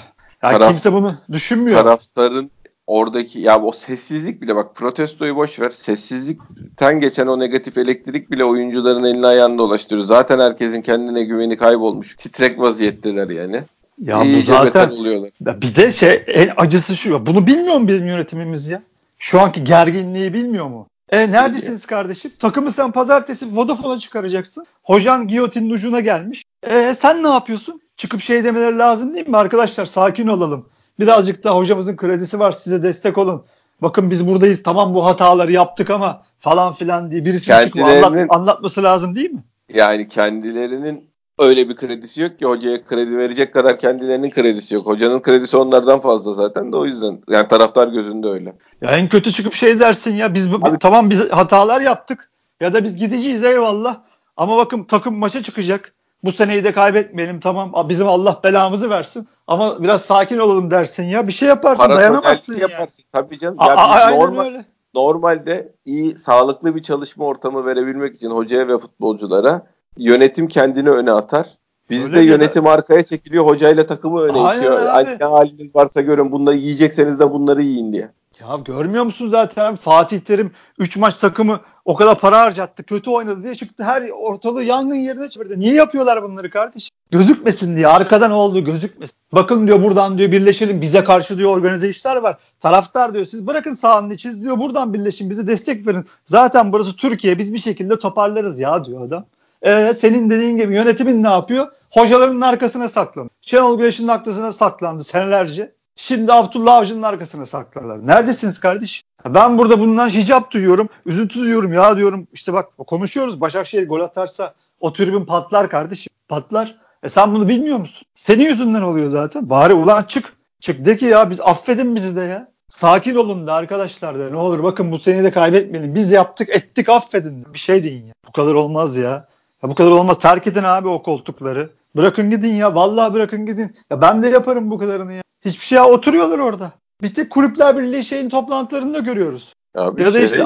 [0.43, 1.83] Yani taraf, kimse bunu düşünmüyor.
[1.83, 2.51] Taraftarın
[2.87, 5.69] oradaki ya o sessizlik bile bak protestoyu boş ver.
[5.69, 10.05] Sessizlikten geçen o negatif elektrik bile oyuncuların elini ayağını dolaştırıyor.
[10.05, 12.15] Zaten herkesin kendine güveni kaybolmuş.
[12.15, 13.63] Titrek vaziyetteler yani.
[14.01, 15.31] Ya İyice bu zaten oluyorlar.
[15.41, 17.25] bir de şey en acısı şu.
[17.25, 18.81] Bunu bilmiyor mu bizim yönetimimiz ya?
[19.17, 20.87] Şu anki gerginliği bilmiyor mu?
[21.09, 22.31] E neredesiniz kardeşim?
[22.39, 24.65] Takımı sen pazartesi Vodafone'a çıkaracaksın.
[24.83, 26.43] Hocan giyotinin ucuna gelmiş.
[26.63, 27.81] E sen ne yapıyorsun?
[27.97, 29.37] Çıkıp şey demeleri lazım değil mi?
[29.37, 30.69] Arkadaşlar sakin olalım.
[30.99, 33.45] Birazcık da hocamızın kredisi var size destek olun.
[33.81, 38.83] Bakın biz buradayız tamam bu hataları yaptık ama falan filan diye birisi çıkıp anlat, anlatması
[38.83, 39.43] lazım değil mi?
[39.69, 44.85] Yani kendilerinin öyle bir kredisi yok ki hocaya kredi verecek kadar kendilerinin kredisi yok.
[44.85, 47.21] Hocanın kredisi onlardan fazla zaten de o yüzden.
[47.29, 48.55] Yani taraftar gözünde öyle.
[48.81, 52.83] Ya en kötü çıkıp şey dersin ya biz Abi, tamam biz hatalar yaptık ya da
[52.83, 53.97] biz gideceğiz eyvallah.
[54.37, 55.91] Ama bakın takım maça çıkacak.
[56.23, 61.27] Bu seneyi de kaybetmeyelim tamam bizim Allah belamızı versin ama biraz sakin olalım dersin ya
[61.27, 62.59] bir şey yaparsın Para dayanamazsın ya.
[62.59, 63.05] Yaparsın.
[63.11, 63.57] Tabii canım.
[63.61, 64.65] Ya A- normal, öyle.
[64.93, 69.67] Normalde iyi sağlıklı bir çalışma ortamı verebilmek için hocaya ve futbolculara
[69.97, 71.47] yönetim kendini öne atar.
[71.89, 73.45] Bizde yönetim arkaya çekiliyor.
[73.45, 74.81] Hocayla takımı öne Aynen itiyor.
[74.81, 75.17] Abi.
[75.19, 76.31] Ne haliniz varsa görün.
[76.31, 78.09] Bunları yiyecekseniz de bunları yiyin diye.
[78.39, 82.83] Ya görmüyor musun zaten Fatih Terim 3 maç takımı o kadar para harcattı.
[82.83, 83.83] Kötü oynadı diye çıktı.
[83.83, 85.59] Her ortalığı yangın yerine çevirdi.
[85.59, 86.95] Niye yapıyorlar bunları kardeşim?
[87.11, 87.87] Gözükmesin diye.
[87.87, 89.17] Arkadan oldu gözükmesin.
[89.31, 90.81] Bakın diyor buradan diyor birleşelim.
[90.81, 92.37] Bize karşı diyor organize işler var.
[92.59, 94.59] Taraftar diyor siz bırakın sahanın içiniz diyor.
[94.59, 95.29] Buradan birleşin.
[95.29, 96.05] Bize destek verin.
[96.25, 97.37] Zaten burası Türkiye.
[97.37, 99.25] Biz bir şekilde toparlarız ya diyor adam.
[99.65, 101.67] Ee, senin dediğin gibi yönetimin ne yapıyor?
[101.91, 103.29] Hocaların arkasına saklandı.
[103.41, 105.75] Şenol Güneş'in arkasına saklandı senelerce.
[105.95, 108.07] Şimdi Abdullah Avcı'nın arkasına saklarlar.
[108.07, 109.03] Neredesiniz kardeş?
[109.25, 110.89] Ben burada bundan hicap duyuyorum.
[111.05, 112.27] Üzüntü duyuyorum ya diyorum.
[112.33, 113.41] İşte bak konuşuyoruz.
[113.41, 116.13] Başakşehir gol atarsa o tribün patlar kardeşim.
[116.27, 116.75] Patlar.
[117.03, 118.07] E sen bunu bilmiyor musun?
[118.15, 119.49] Senin yüzünden oluyor zaten.
[119.49, 120.33] Bari ulan çık.
[120.59, 122.51] Çık de ki ya biz affedin bizi de ya.
[122.69, 125.95] Sakin olun da arkadaşlar da ne olur bakın bu seneyi de kaybetmeyelim.
[125.95, 127.45] Biz yaptık ettik affedin.
[127.53, 128.13] Bir şey deyin ya.
[128.27, 129.27] Bu kadar olmaz ya.
[129.65, 130.19] Ya bu kadar olmaz.
[130.19, 131.69] Terk edin abi o koltukları.
[131.95, 132.75] Bırakın gidin ya.
[132.75, 133.75] Vallahi bırakın gidin.
[133.89, 135.21] Ya ben de yaparım bu kadarını ya.
[135.45, 136.71] Hiçbir şey oturuyorlar orada.
[137.01, 139.53] Biz de kulüpler birliği şeyin toplantılarında görüyoruz.
[139.75, 140.43] Ya, ya da şey, işte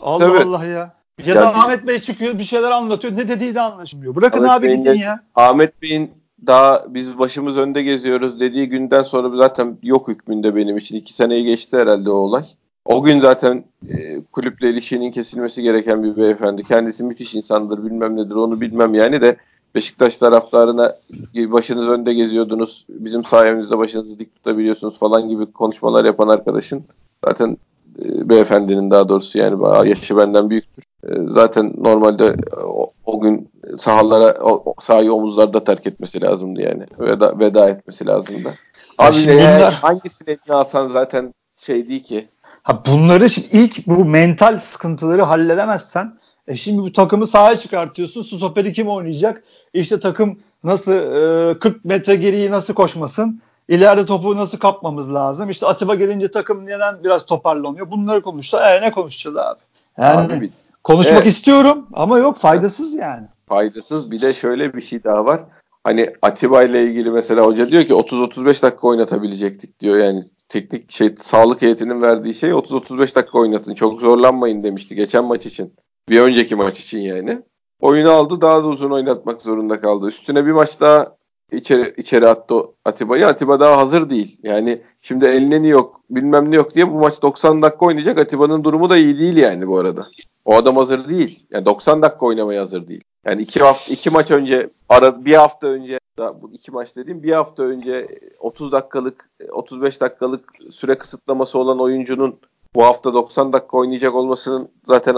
[0.00, 0.38] Allah tabii.
[0.38, 0.70] Allah ya.
[0.72, 3.16] Ya, ya da biz, Ahmet Bey çıkıyor bir şeyler anlatıyor.
[3.16, 4.14] Ne dediği de anlaşılmıyor.
[4.14, 5.20] Bırakın Ahmet abi Bey'in gidin ya.
[5.34, 6.10] Ahmet Bey'in
[6.46, 10.96] daha biz başımız önde geziyoruz dediği günden sonra zaten yok hükmünde benim için.
[10.96, 12.44] iki seneyi geçti herhalde o olay.
[12.84, 16.64] O gün zaten e, kulüple ilişkinin kesilmesi gereken bir beyefendi.
[16.64, 19.36] Kendisi müthiş insandır bilmem nedir onu bilmem yani de
[19.74, 20.96] Beşiktaş taraftarına
[21.36, 22.86] başınız önde geziyordunuz.
[22.88, 26.84] Bizim sayemizde başınızı dik tutabiliyorsunuz falan gibi konuşmalar yapan arkadaşın
[27.24, 27.56] zaten
[28.04, 30.84] e, beyefendinin daha doğrusu yani yaşı benden büyüktür.
[31.08, 32.36] E, zaten normalde
[32.66, 36.84] o, o gün sahalara o, sahayı omuzlarda terk etmesi lazımdı yani.
[36.98, 38.54] Veda, veda etmesi lazımdı.
[38.98, 39.74] Abi bunlar...
[39.74, 42.28] hangisini alsan zaten şey değil ki.
[42.68, 48.22] Ha bunları şimdi ilk bu mental sıkıntıları halledemezsen e şimdi bu takımı sahaya çıkartıyorsun.
[48.22, 49.42] Stoperi kim oynayacak?
[49.74, 53.42] İşte takım nasıl e, 40 metre geriyi nasıl koşmasın?
[53.68, 55.50] İleride topu nasıl kapmamız lazım?
[55.50, 57.90] İşte Atiba gelince takım neden biraz toparlanıyor?
[57.90, 59.60] Bunları konuşsa e, ne konuşacağız abi?
[59.98, 60.50] Yani abi,
[60.84, 61.26] konuşmak evet.
[61.26, 63.26] istiyorum ama yok faydasız yani.
[63.46, 64.10] Faydasız.
[64.10, 65.40] Bir de şöyle bir şey daha var.
[65.84, 69.98] Hani Atiba ile ilgili mesela hoca diyor ki 30-35 dakika oynatabilecektik diyor.
[69.98, 73.74] Yani teknik şey sağlık heyetinin verdiği şey 30-35 dakika oynatın.
[73.74, 75.74] Çok zorlanmayın demişti geçen maç için.
[76.08, 77.42] Bir önceki maç için yani.
[77.80, 80.08] Oyunu aldı daha da uzun oynatmak zorunda kaldı.
[80.08, 81.16] Üstüne bir maç daha
[81.52, 83.26] içeri, içeri attı Atiba'yı.
[83.26, 84.38] Atiba daha hazır değil.
[84.42, 88.18] Yani şimdi eline ne yok bilmem ne yok diye bu maç 90 dakika oynayacak.
[88.18, 90.06] Atiba'nın durumu da iyi değil yani bu arada.
[90.44, 91.46] O adam hazır değil.
[91.50, 93.04] Yani 90 dakika oynamaya hazır değil.
[93.26, 97.22] Yani iki hafta iki maç önce ara bir hafta önce daha bu iki maç dediğim
[97.22, 102.38] bir hafta önce 30 dakikalık 35 dakikalık süre kısıtlaması olan oyuncunun
[102.74, 105.16] bu hafta 90 dakika oynayacak olmasının zaten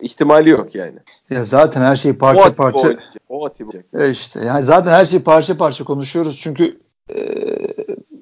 [0.00, 0.98] ihtimali yok yani.
[1.30, 2.96] Ya zaten her şeyi parça o parça
[3.28, 3.70] o Atiba.
[3.94, 6.80] E işte yani zaten her şeyi parça parça konuşuyoruz çünkü
[7.14, 7.18] e,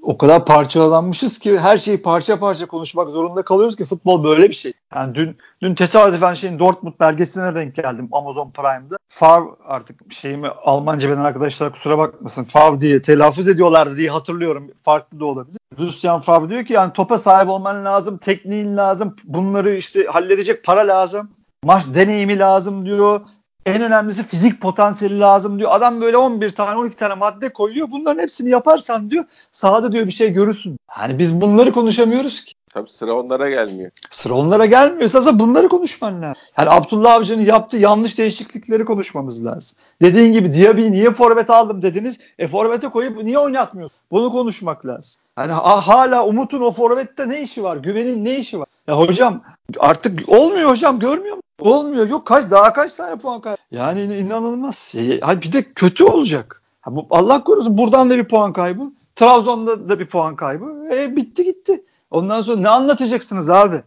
[0.03, 4.55] o kadar parçalanmışız ki her şeyi parça parça konuşmak zorunda kalıyoruz ki futbol böyle bir
[4.55, 4.73] şey.
[4.95, 8.97] Yani dün dün tesadüfen şeyin Dortmund belgeseline denk geldim Amazon Prime'da.
[9.09, 12.45] Favre artık şeyimi Almanca bilen arkadaşlar kusura bakmasın.
[12.45, 14.71] Favre diye telaffuz ediyorlardı diye hatırlıyorum.
[14.85, 15.59] Farklı da olabilir.
[15.81, 20.89] Lucien Favre diyor ki yani topa sahip olman lazım, tekniğin lazım, bunları işte halledecek para
[20.89, 21.31] lazım.
[21.65, 23.21] Maç deneyimi lazım diyor.
[23.67, 25.71] En önemlisi fizik potansiyeli lazım diyor.
[25.73, 27.91] Adam böyle 11 tane 12 tane madde koyuyor.
[27.91, 30.77] Bunların hepsini yaparsan diyor sahada diyor bir şey görürsün.
[31.01, 32.55] Yani biz bunları konuşamıyoruz ki.
[32.75, 33.91] Tabii sıra onlara gelmiyor.
[34.11, 35.03] Sıra onlara gelmiyor.
[35.03, 36.43] Esasında bunları konuşman lazım.
[36.59, 39.79] Yani Abdullah Avcı'nın yaptığı yanlış değişiklikleri konuşmamız lazım.
[40.03, 42.19] Dediğin gibi Diaby'i niye forvet aldım dediniz.
[42.39, 43.99] E forvete koyup niye oynatmıyorsun?
[44.11, 45.23] Bunu konuşmak lazım.
[45.39, 47.77] Yani hala Umut'un o forvette ne işi var?
[47.77, 48.69] Güven'in ne işi var?
[48.89, 49.43] Ya hocam
[49.79, 51.43] artık olmuyor hocam görmüyor musun?
[51.61, 52.09] Olmuyor.
[52.09, 53.59] Yok kaç daha kaç tane puan kaybı.
[53.71, 54.91] Yani inanılmaz.
[54.95, 56.63] Ya, bir de kötü olacak.
[56.81, 58.83] Ha, Allah korusun buradan da bir puan kaybı.
[59.17, 60.89] Trabzon'da da bir puan kaybı.
[60.93, 61.85] E, bitti gitti.
[62.11, 63.83] Ondan sonra ne anlatacaksınız abi?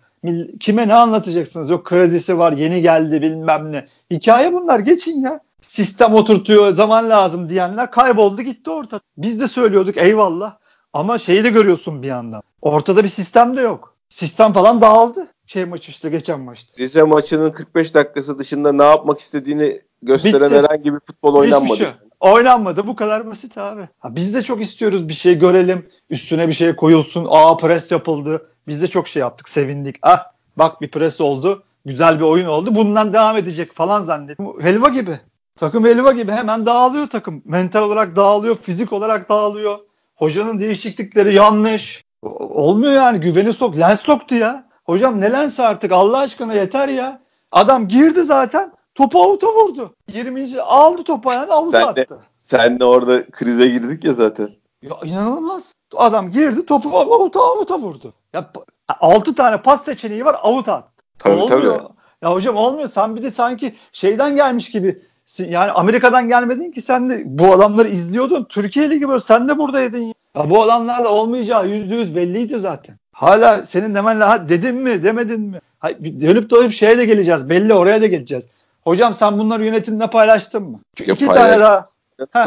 [0.60, 1.70] Kime ne anlatacaksınız?
[1.70, 3.88] Yok kredisi var yeni geldi bilmem ne.
[4.12, 5.40] Hikaye bunlar geçin ya.
[5.62, 9.02] Sistem oturtuyor zaman lazım diyenler kayboldu gitti ortada.
[9.18, 10.58] Biz de söylüyorduk eyvallah.
[10.94, 12.42] Ama şeyi de görüyorsun bir yandan.
[12.62, 13.97] Ortada bir sistem de yok.
[14.18, 16.78] Sistem falan dağıldı şey maçı işte geçen maçta.
[16.80, 20.56] Rize maçının 45 dakikası dışında ne yapmak istediğini gösteren Bitti.
[20.56, 21.74] herhangi bir futbol oynanmadı.
[21.74, 21.94] Hiçbir şey.
[22.20, 22.88] Oynanmadı.
[22.88, 23.90] Bu kadar basit abi.
[24.00, 25.90] Ha, biz de çok istiyoruz bir şey görelim.
[26.10, 27.28] Üstüne bir şey koyulsun.
[27.30, 28.50] Aa pres yapıldı.
[28.68, 29.50] Biz de çok şey yaptık.
[29.50, 29.96] Sevindik.
[30.02, 30.26] Ah
[30.56, 31.64] bak bir pres oldu.
[31.86, 32.76] Güzel bir oyun oldu.
[32.76, 34.46] Bundan devam edecek falan zannettim.
[34.62, 35.20] Helva gibi.
[35.56, 37.42] Takım helva gibi hemen dağılıyor takım.
[37.46, 38.56] Mental olarak dağılıyor.
[38.56, 39.80] Fizik olarak dağılıyor.
[40.16, 42.07] Hocanın değişiklikleri yanlış.
[42.36, 43.20] Olmuyor yani.
[43.20, 43.78] Güveni sok.
[43.78, 44.68] Lens soktu ya.
[44.84, 47.22] Hocam ne lens artık Allah aşkına yeter ya.
[47.52, 48.72] Adam girdi zaten.
[48.96, 49.94] Topu avuta vurdu.
[50.14, 50.62] 20.
[50.62, 52.16] aldı topu ayağına avuta sen attı.
[52.16, 54.50] De, sen de orada krize girdik ya zaten.
[54.82, 55.74] Ya inanılmaz.
[55.96, 58.14] Adam girdi topu avuta avuta vurdu.
[58.34, 58.52] Ya
[59.00, 61.04] 6 tane pas seçeneği var avuta attı.
[61.20, 61.78] Tabii olmuyor.
[61.78, 61.88] tabii.
[62.22, 62.88] Ya hocam olmuyor.
[62.88, 65.02] Sen bir de sanki şeyden gelmiş gibi
[65.40, 68.44] yani Amerika'dan gelmedin ki sen de bu adamları izliyordun.
[68.50, 69.98] Türkiye Ligi böyle sen de buradaydın.
[69.98, 72.96] Ya, ya bu adamlarla olmayacağı yüzde yüz belliydi zaten.
[73.12, 75.60] Hala senin demenle ha, dedin mi demedin mi?
[75.80, 75.90] Ha,
[76.22, 77.50] dönüp dolayıp şeye de geleceğiz.
[77.50, 78.48] Belli oraya da geleceğiz.
[78.84, 80.80] Hocam sen bunları yönetimle paylaştın mı?
[80.96, 81.46] Çünkü iki paylaş.
[81.46, 81.86] tane daha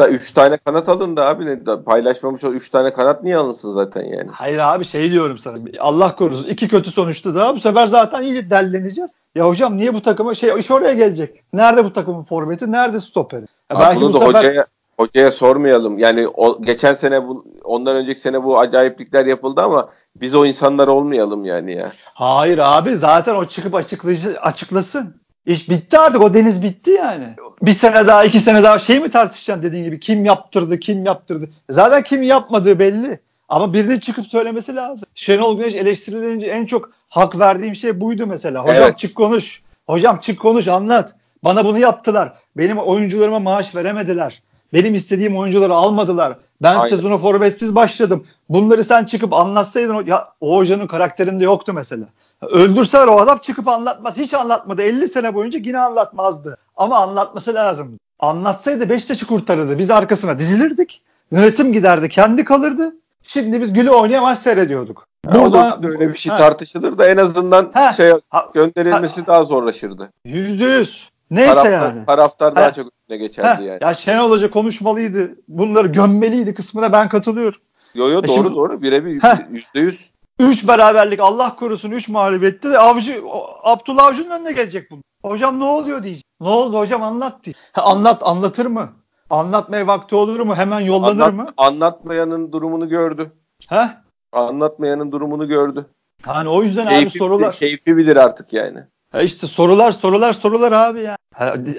[0.00, 1.46] da üç tane kanat alındı abi.
[1.46, 4.30] Ne, paylaşmamış o üç tane kanat niye alınsın zaten yani?
[4.32, 5.58] Hayır abi şey diyorum sana.
[5.78, 6.48] Allah korusun.
[6.48, 9.10] iki kötü sonuçta da bu sefer zaten iyice delleneceğiz.
[9.34, 11.42] Ya hocam niye bu takıma şey iş oraya gelecek.
[11.52, 12.72] Nerede bu takımın forveti?
[12.72, 13.40] Nerede stoperi?
[13.40, 14.38] Ya abi belki bunu bu da sefer...
[14.38, 14.66] hocaya,
[15.00, 15.98] hocaya sormayalım.
[15.98, 20.88] Yani o, geçen sene bu, ondan önceki sene bu acayiplikler yapıldı ama biz o insanlar
[20.88, 21.92] olmayalım yani ya.
[22.14, 25.14] Hayır abi zaten o çıkıp açıklayıcı, açıklasın.
[25.46, 27.24] İş bitti artık o deniz bitti yani.
[27.62, 31.50] Bir sene daha iki sene daha şey mi tartışacaksın dediğin gibi kim yaptırdı kim yaptırdı.
[31.70, 33.20] Zaten kim yapmadığı belli.
[33.48, 35.08] Ama birinin çıkıp söylemesi lazım.
[35.14, 38.64] Şenol Güneş eleştirilince en çok hak verdiğim şey buydu mesela.
[38.64, 38.98] Hocam evet.
[38.98, 39.62] çık konuş.
[39.86, 41.14] Hocam çık konuş anlat.
[41.44, 42.32] Bana bunu yaptılar.
[42.56, 44.42] Benim oyuncularıma maaş veremediler.
[44.72, 46.36] Benim istediğim oyuncuları almadılar.
[46.62, 46.88] Ben Aynen.
[46.88, 48.26] sezonu forvetsiz başladım.
[48.48, 52.04] Bunları sen çıkıp anlatsaydın ya o hocanın karakterinde yoktu mesela.
[52.42, 54.16] Öldürseler o adam çıkıp anlatmaz.
[54.16, 54.82] Hiç anlatmadı.
[54.82, 56.56] 50 sene boyunca yine anlatmazdı.
[56.76, 57.98] Ama anlatması lazım.
[58.18, 59.78] Anlatsaydı Beşiktaş'ı kurtarırdı.
[59.78, 61.02] Biz arkasına dizilirdik.
[61.32, 62.08] Yönetim giderdi.
[62.08, 62.94] Kendi kalırdı.
[63.22, 65.06] Şimdi biz gülü oynaya maç seyrediyorduk.
[65.24, 66.36] Burada da öyle bir şey ha.
[66.38, 67.92] tartışılır da en azından ha.
[67.92, 68.12] şey
[68.54, 69.26] gönderilmesi ha.
[69.26, 70.10] daha zorlaşırdı.
[70.24, 71.09] Yüzde yüz.
[71.30, 72.06] Neyse taraftar, yani.
[72.06, 72.72] Taraftar daha ha.
[72.72, 73.62] çok önüne geçerdi ha.
[73.62, 73.78] yani.
[73.82, 75.34] Ya Şenol Hoca konuşmalıydı.
[75.48, 77.60] Bunları gömmeliydi kısmına ben katılıyorum.
[77.94, 80.10] Yo yo e doğru şimdi, doğru birebir yüzde yüz.
[80.38, 83.22] Üç beraberlik Allah korusun üç mağlubiyette de Avcı,
[83.62, 85.00] Abdullah Avcı'nın önüne gelecek bunu.
[85.22, 86.24] Hocam ne oluyor diyecek.
[86.40, 87.54] Ne oldu hocam anlat diye.
[87.72, 88.92] Ha, anlat anlatır mı?
[89.30, 90.56] Anlatmaya vakti olur mu?
[90.56, 91.52] Hemen yollanır Anlat, mı?
[91.56, 93.32] Anlatmayanın durumunu gördü.
[93.68, 93.88] He?
[94.32, 95.86] Anlatmayanın durumunu gördü.
[96.22, 97.52] Hani o yüzden keyfi, abi sorular.
[97.52, 98.78] Keyfi bilir artık yani.
[99.12, 101.16] Ha işte sorular sorular sorular abi ya.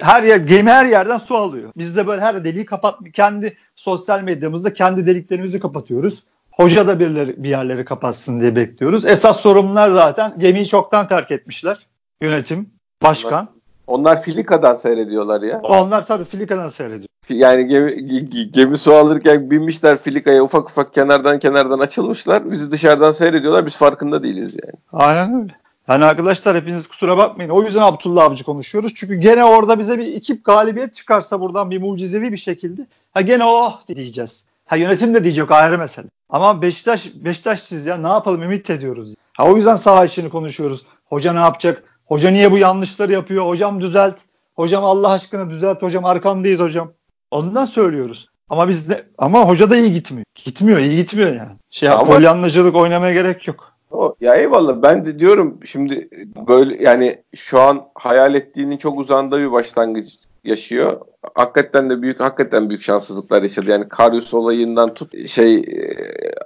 [0.00, 1.72] Her yer gemi her yerden su alıyor.
[1.76, 6.24] Biz de böyle her deliği kapat kendi sosyal medyamızda kendi deliklerimizi kapatıyoruz.
[6.50, 9.06] Hoca da birileri bir yerleri kapatsın diye bekliyoruz.
[9.06, 11.86] Esas sorumlular zaten gemiyi çoktan terk etmişler.
[12.20, 12.70] Yönetim,
[13.02, 13.48] başkan.
[13.86, 15.60] Onlar, onlar Filika'dan seyrediyorlar ya.
[15.62, 17.08] Onlar tabii Filika'dan seyrediyor.
[17.28, 18.04] Yani gemi,
[18.50, 22.50] gemi su alırken binmişler filikaya ufak ufak kenardan kenardan açılmışlar.
[22.50, 23.66] Bizi dışarıdan seyrediyorlar.
[23.66, 24.74] Biz farkında değiliz yani.
[24.92, 25.61] Aynen öyle.
[25.88, 27.50] Yani arkadaşlar hepiniz kusura bakmayın.
[27.50, 28.92] O yüzden Abdullah Avcı konuşuyoruz.
[28.94, 33.44] Çünkü gene orada bize bir iki galibiyet çıkarsa buradan bir mucizevi bir şekilde ha gene
[33.44, 34.44] oh diyeceğiz.
[34.66, 36.06] Ha yönetim de diyecek ayrı mesele.
[36.28, 39.14] Ama Beşiktaş Beşiktaş siz ya ne yapalım ümit ediyoruz.
[39.32, 40.86] Ha o yüzden saha işini konuşuyoruz.
[41.04, 41.82] Hoca ne yapacak?
[42.06, 43.46] Hoca niye bu yanlışları yapıyor?
[43.46, 44.20] Hocam düzelt.
[44.56, 46.92] Hocam Allah aşkına düzelt hocam arkandayız hocam.
[47.30, 48.28] Ondan söylüyoruz.
[48.48, 50.24] Ama biz de ama hoca da iyi gitmiyor.
[50.44, 51.50] Gitmiyor, iyi gitmiyor yani.
[51.70, 53.71] Şey ama, polyanlacılık oynamaya gerek yok.
[53.92, 56.08] O, ya eyvallah ben de diyorum şimdi
[56.48, 60.08] böyle yani şu an hayal ettiğinin çok uzağında bir başlangıç
[60.44, 61.00] yaşıyor.
[61.34, 63.70] Hakikaten de büyük hakikaten büyük şanssızlıklar yaşadı.
[63.70, 65.96] Yani Karius olayından tut şey e,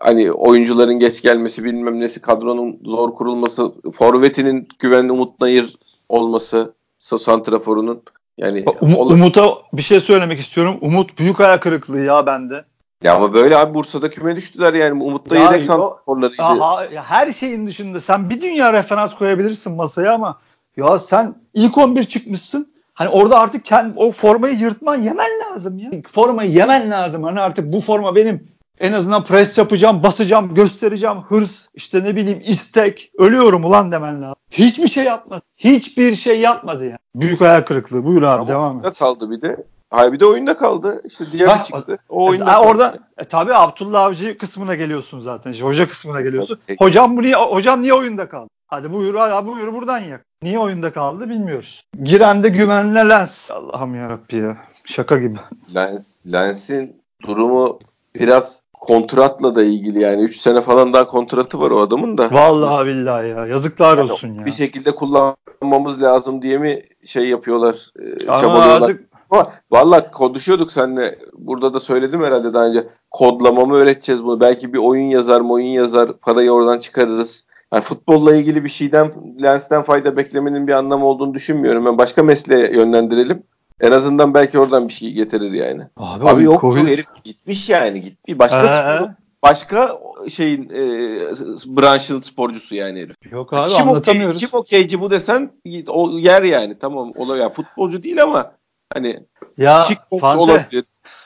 [0.01, 5.77] hani oyuncuların geç gelmesi bilmem nesi kadronun zor kurulması forvetinin güvenli Umut Nayır
[6.09, 8.03] olması santraforunun
[8.39, 10.79] yani um, Umut'a bir şey söylemek istiyorum.
[10.81, 12.65] Umut büyük ayak kırıklığı ya bende.
[13.03, 15.03] Ya ama böyle abi Bursa'da küme düştüler yani.
[15.03, 16.43] Umut'ta yedek santraforlarıydı.
[16.43, 20.39] Ya, ya her şeyin dışında sen bir dünya referans koyabilirsin masaya ama
[20.77, 22.73] ya sen ilk 11 çıkmışsın.
[22.95, 25.91] Hani orada artık kendi, o formayı yırtman yemen lazım ya.
[26.13, 27.23] Formayı yemen lazım.
[27.23, 28.49] Hani artık bu forma benim
[28.81, 34.37] en azından pres yapacağım, basacağım, göstereceğim, hırs, işte ne bileyim istek, ölüyorum ulan demen lazım.
[34.51, 35.43] Hiçbir şey yapmadı.
[35.57, 36.99] Hiçbir şey yapmadı ya.
[37.15, 38.05] Büyük ayak kırıklığı.
[38.05, 38.99] Buyur abi Ama devam et.
[38.99, 39.57] kaldı bir de.
[39.91, 41.03] Hayır bir de oyunda kaldı.
[41.05, 41.99] İşte diğer ha, çıktı.
[42.09, 45.53] O oyunda e, orada e, tabii Abdullah Avcı kısmına geliyorsun zaten.
[45.53, 46.59] İşte hoca kısmına geliyorsun.
[46.65, 46.77] Okay.
[46.79, 48.51] Hocam bu niye hocam niye oyunda kaldı?
[48.67, 50.25] Hadi buyur abi buyur buradan yak.
[50.43, 51.85] Niye oyunda kaldı bilmiyoruz.
[52.03, 53.51] Girende güvenle Lens.
[53.51, 54.57] Allah'ım ya ya.
[54.85, 55.39] Şaka gibi.
[55.75, 57.79] Lens Lens'in durumu
[58.15, 62.33] biraz kontratla da ilgili yani 3 sene falan daha kontratı var o adamın da.
[62.33, 64.47] Vallahi billahi ya yazıklar yani olsun ya.
[64.47, 68.91] Bir şekilde kullanmamız lazım diye mi şey yapıyorlar e, Ama çabalıyorlar.
[68.91, 69.16] Artık...
[69.31, 74.41] Ama valla konuşuyorduk seninle burada da söyledim herhalde daha önce kodlamamı öğreteceğiz bunu.
[74.41, 77.45] Belki bir oyun yazar oyun yazar parayı oradan çıkarırız.
[77.73, 79.13] Yani futbolla ilgili bir şeyden
[79.43, 81.87] lensten fayda beklemenin bir anlamı olduğunu düşünmüyorum.
[81.87, 83.43] Ben başka mesleğe yönlendirelim.
[83.81, 85.83] En azından belki oradan bir şey getirir yani.
[85.97, 86.87] Abi, Abi yok COVID...
[86.87, 88.39] herif gitmiş yani gitmiş.
[88.39, 89.09] Başka spor,
[89.43, 90.81] başka şeyin e,
[91.67, 93.17] branşın sporcusu yani herif.
[93.33, 94.37] Yok abi kim anlatamıyoruz.
[94.37, 95.51] Okey, kim okeyci bu desen
[95.89, 98.53] o yer yani tamam olay ya futbolcu değil ama
[98.95, 99.21] hani
[99.59, 99.87] ya
[100.21, 100.41] Fante.
[100.41, 100.85] olabilir.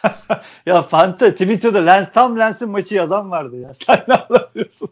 [0.66, 3.74] ya Fante Twitter'da Lens tam Lens'in maçı yazan vardı ya.
[3.86, 4.88] Sen ne anlatıyorsun?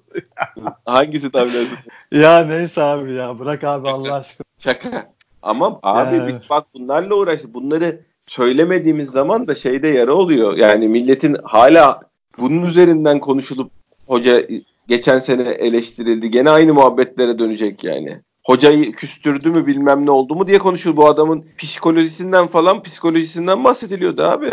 [0.85, 1.79] Hangisi tam Lens'in?
[2.13, 4.45] ya neyse abi ya bırak abi Allah aşkına.
[4.59, 5.13] Şaka.
[5.43, 6.29] Ama abi yani.
[6.29, 7.55] biz bak bunlarla uğraştık.
[7.55, 10.57] Bunları söylemediğimiz zaman da şeyde yara oluyor.
[10.57, 12.03] Yani milletin hala
[12.39, 13.71] bunun üzerinden konuşulup
[14.07, 14.43] hoca
[14.89, 16.31] geçen sene eleştirildi.
[16.31, 18.23] Gene aynı muhabbetlere dönecek yani.
[18.49, 20.97] Hocayı küstürdü mü bilmem ne oldu mu diye konuşuyor.
[20.97, 24.51] Bu adamın psikolojisinden falan psikolojisinden bahsediliyordu abi.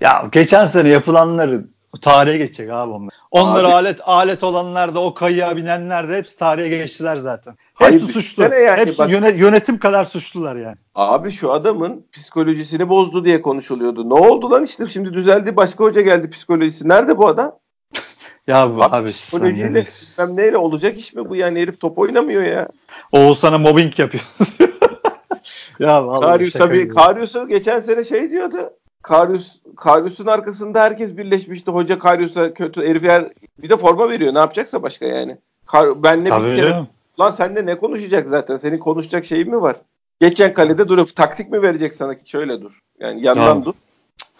[0.00, 3.14] Ya geçen sene yapılanların tarihe geçecek abi onlar.
[3.30, 7.54] Onlar abi, alet alet olanlar da o kayığa binenler de hepsi tarihe geçtiler zaten.
[7.74, 8.42] Hepsi hayır, suçlu.
[8.42, 10.76] Yani, hepsi bak, yönetim kadar suçlular yani.
[10.94, 14.08] Abi şu adamın psikolojisini bozdu diye konuşuluyordu.
[14.08, 16.88] Ne oldu lan işte şimdi düzeldi başka hoca geldi psikolojisi.
[16.88, 17.52] Nerede bu adam?
[18.50, 22.42] Ya bu abi, abi psikolojiyle bilmem neyle olacak iş mi bu yani herif top oynamıyor
[22.42, 22.68] ya.
[23.12, 24.24] Oğuzhan'a mobbing yapıyor.
[25.80, 28.70] ya vallahi Karius tabii Karius'a geçen sene şey diyordu.
[29.02, 31.70] Karius Karius'un arkasında herkes birleşmişti.
[31.70, 33.24] Hoca Karius'a kötü herif yer,
[33.62, 34.34] bir de forma veriyor.
[34.34, 35.38] Ne yapacaksa başka yani.
[35.66, 36.86] Kar, benle Tabii bir kere
[37.20, 38.56] lan senle ne konuşacak zaten?
[38.56, 39.76] Senin konuşacak şeyin mi var?
[40.20, 42.78] Geçen kalede durup taktik mi verecek sana ki şöyle dur.
[43.00, 43.64] Yani yandan ya.
[43.64, 43.74] dur.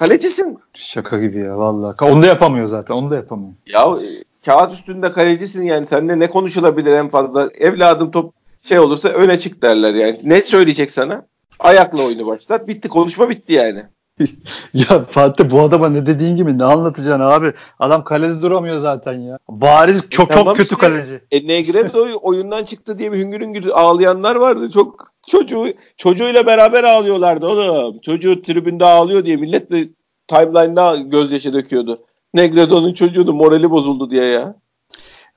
[0.01, 0.59] Kalecisin.
[0.75, 2.05] Şaka gibi ya vallahi.
[2.05, 2.95] Onu da yapamıyor zaten.
[2.95, 3.53] Onu da yapamıyor.
[3.67, 4.09] Ya e,
[4.45, 5.87] kağıt üstünde kalecisin yani.
[5.87, 7.51] Seninle ne konuşulabilir en fazla?
[7.59, 10.19] Evladım top şey olursa öne çık derler yani.
[10.25, 11.27] Ne söyleyecek sana?
[11.59, 12.67] Ayakla oyunu başlar.
[12.67, 12.89] Bitti.
[12.89, 13.85] Konuşma bitti yani.
[14.75, 17.53] ya Fatih bu adama ne dediğin gibi ne anlatacaksın abi?
[17.79, 19.39] Adam kalede duramıyor zaten ya.
[19.49, 21.21] Bariz çok, e, çok kötü kaleci.
[21.31, 24.71] E, Negredo oyundan çıktı diye bir hüngür hüngür ağlayanlar vardı.
[24.71, 25.67] Çok çocuğu
[25.97, 27.99] çocuğuyla beraber ağlıyorlardı oğlum.
[27.99, 29.89] Çocuğu tribünde ağlıyor diye millet de
[30.29, 31.99] timeline'da gözyaşı döküyordu.
[32.35, 34.55] Negredo'nun çocuğunun morali bozuldu diye ya.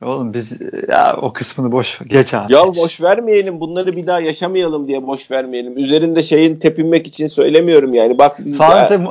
[0.01, 2.53] Oğlum biz ya o kısmını boş geç abi.
[2.53, 5.77] Ya boş vermeyelim bunları bir daha yaşamayalım diye boş vermeyelim.
[5.77, 8.17] Üzerinde şeyin tepinmek için söylemiyorum yani.
[8.17, 9.01] Bak biz Fante,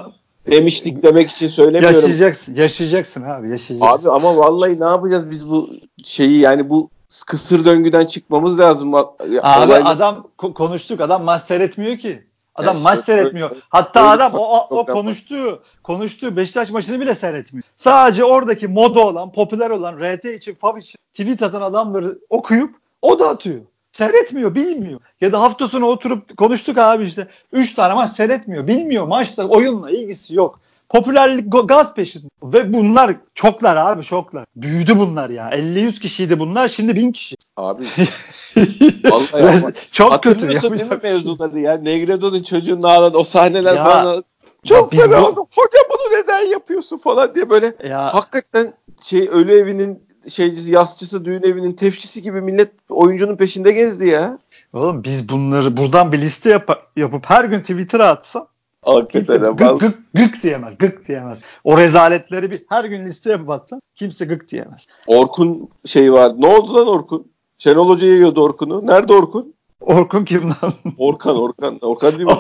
[0.50, 1.96] demiştik demek için söylemiyorum.
[1.96, 4.08] Yaşayacaksın, yaşayacaksın abi, yaşayacaksın.
[4.08, 5.70] Abi ama vallahi ne yapacağız biz bu
[6.04, 6.90] şeyi yani bu
[7.26, 8.94] kısır döngüden çıkmamız lazım.
[8.94, 9.08] Abi
[9.42, 9.88] Olayla...
[9.88, 12.24] adam konuştuk adam master etmiyor ki.
[12.54, 13.50] Adam yani maç işte seyretmiyor.
[13.50, 17.64] Öyle, Hatta öyle adam o, o konuştuğu konuştuğu Beşiktaş maçını bile seyretmiyor.
[17.76, 23.18] Sadece oradaki moda olan, popüler olan RT için, Fav için tweet atan adamları okuyup o
[23.18, 23.60] da atıyor.
[23.92, 25.00] Seyretmiyor, bilmiyor.
[25.20, 27.28] Ya da hafta sonu oturup konuştuk abi işte.
[27.52, 28.66] 3 tane maç seyretmiyor.
[28.66, 29.06] Bilmiyor.
[29.06, 30.60] Maçta oyunla ilgisi yok.
[30.92, 32.26] Popülerlik gaz peşinde.
[32.42, 34.44] Ve bunlar çoklar abi çoklar.
[34.56, 35.50] Büyüdü bunlar ya.
[35.50, 36.68] 50-100 kişiydi bunlar.
[36.68, 37.36] Şimdi 1000 kişi.
[37.56, 37.84] Abi
[39.04, 40.28] vallahi ama çok kötü.
[40.34, 41.74] hatırlıyorsun değil mi mevzuları ya?
[41.74, 44.24] Negredo'nun çocuğunun ağladı o sahneler Ya, falan.
[44.64, 45.40] Çok biz fena bu- oldu.
[45.40, 48.72] Hoca bunu neden yapıyorsun falan diye böyle Ya hakikaten
[49.02, 54.38] şey ölü evinin şeycisi, yasçısı, düğün evinin tefçisi gibi millet oyuncunun peşinde gezdi ya.
[54.72, 58.38] oğlum biz bunları buradan bir liste yap- yapıp her gün Twitter'a kimse
[58.82, 59.78] Hakikaten gık, ama.
[59.78, 60.78] gık, gık diyemez.
[60.78, 61.42] Gık diyemez.
[61.64, 64.86] O rezaletleri bir her gün liste yapıp atsam kimse gık diyemez.
[65.06, 66.32] Orkun şey var.
[66.38, 67.32] Ne oldu lan Orkun?
[67.58, 68.86] Şenol Hoca yiyordu Orkun'u.
[68.86, 69.54] Nerede Orkun?
[69.80, 70.72] Orkun kim lan?
[70.98, 71.78] Orkan, Orkan.
[71.82, 72.36] Orkan değil mi?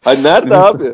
[0.00, 0.62] Hayır nerede Neyse.
[0.66, 0.84] abi?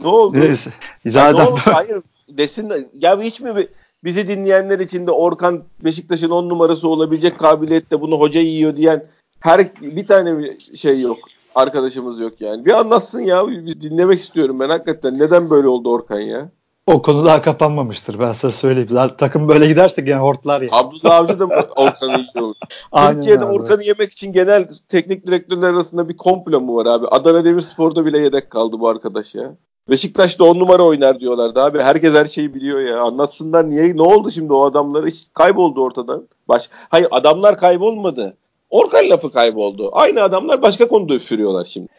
[0.00, 0.40] Ne oldu?
[0.40, 0.70] Neyse.
[1.04, 1.60] Ya Zaten ne oldu?
[1.64, 3.68] Hayır desin de- ya hiç mi bi-
[4.04, 9.06] bizi dinleyenler için de Orkan Beşiktaş'ın on numarası olabilecek kabiliyette bunu hoca yiyor diyen
[9.40, 11.18] her bir tane bir şey yok.
[11.54, 12.64] Arkadaşımız yok yani.
[12.64, 13.48] Bir anlatsın ya.
[13.48, 15.18] Bir, bir dinlemek istiyorum ben hakikaten.
[15.18, 16.48] Neden böyle oldu Orkan ya?
[16.86, 18.88] o konu daha kapanmamıştır ben size söyleyeyim.
[18.90, 20.68] Zaten takım böyle giderse gene hortlar ya.
[20.72, 21.44] Abdullah Avcı da
[21.76, 22.54] Orkan'ı yiyor?
[22.92, 23.52] Aynen Türkiye'de abi.
[23.52, 27.06] Orkan'ı yemek için genel teknik direktörler arasında bir komplo mu var abi?
[27.06, 29.54] Adana Demirspor'da bile yedek kaldı bu arkadaş ya.
[29.90, 31.78] Beşiktaş'ta on numara oynar diyorlardı abi.
[31.78, 33.02] Herkes her şeyi biliyor ya.
[33.02, 36.28] Anlatsınlar niye ne oldu şimdi o adamlar hiç kayboldu ortadan.
[36.48, 38.36] Baş Hayır adamlar kaybolmadı.
[38.72, 39.90] Orkan lafı kayboldu.
[39.92, 41.88] Aynı adamlar başka konuda üfürüyorlar şimdi.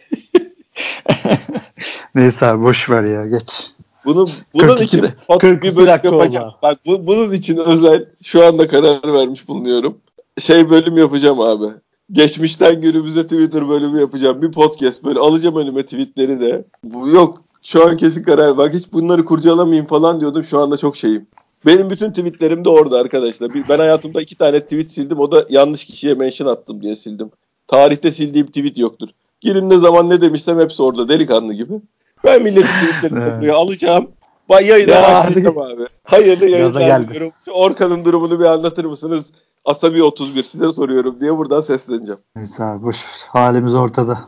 [2.16, 3.68] Neyse abi boş ver ya geç.
[4.06, 6.48] Bunu bunun 42 için pot- 42 bir bölüm dakika oldu yapacağım.
[6.48, 6.56] abi.
[6.62, 9.98] Bak bu, bunun için özel şu anda karar vermiş bulunuyorum.
[10.40, 11.66] Şey bölüm yapacağım abi.
[12.12, 14.42] Geçmişten günümüze Twitter bölümü yapacağım.
[14.42, 16.66] Bir podcast böyle alacağım önüme tweetleri de.
[16.84, 17.42] Bu yok.
[17.64, 18.58] Şu an kesin karar.
[18.58, 20.44] Bak hiç bunları kurcalamayayım falan diyordum.
[20.44, 21.28] Şu anda çok şeyim.
[21.66, 23.52] Benim bütün tweetlerim de orada arkadaşlar.
[23.70, 25.20] Ben hayatımda iki tane tweet sildim.
[25.20, 27.32] O da yanlış kişiye mention attım diye sildim.
[27.68, 29.10] Tarihte sildiğim tweet yoktur.
[29.42, 31.74] Girin ne zaman ne demişsem hepsi orada delikanlı gibi.
[32.24, 32.62] Ben milletin
[32.92, 33.54] tweetlerini Evet.
[33.56, 34.08] alacağım.
[34.50, 35.82] Bay yayına Ya başlayacağım abi.
[36.04, 37.32] Hayırlı yayınlar diliyorum.
[37.54, 39.32] Orkan'ın durumunu bir anlatır mısınız?
[39.66, 42.22] Asabi 31 size soruyorum diye buradan sesleneceğim.
[42.36, 42.98] Neyse abi boş.
[43.28, 44.20] Halimiz ortada.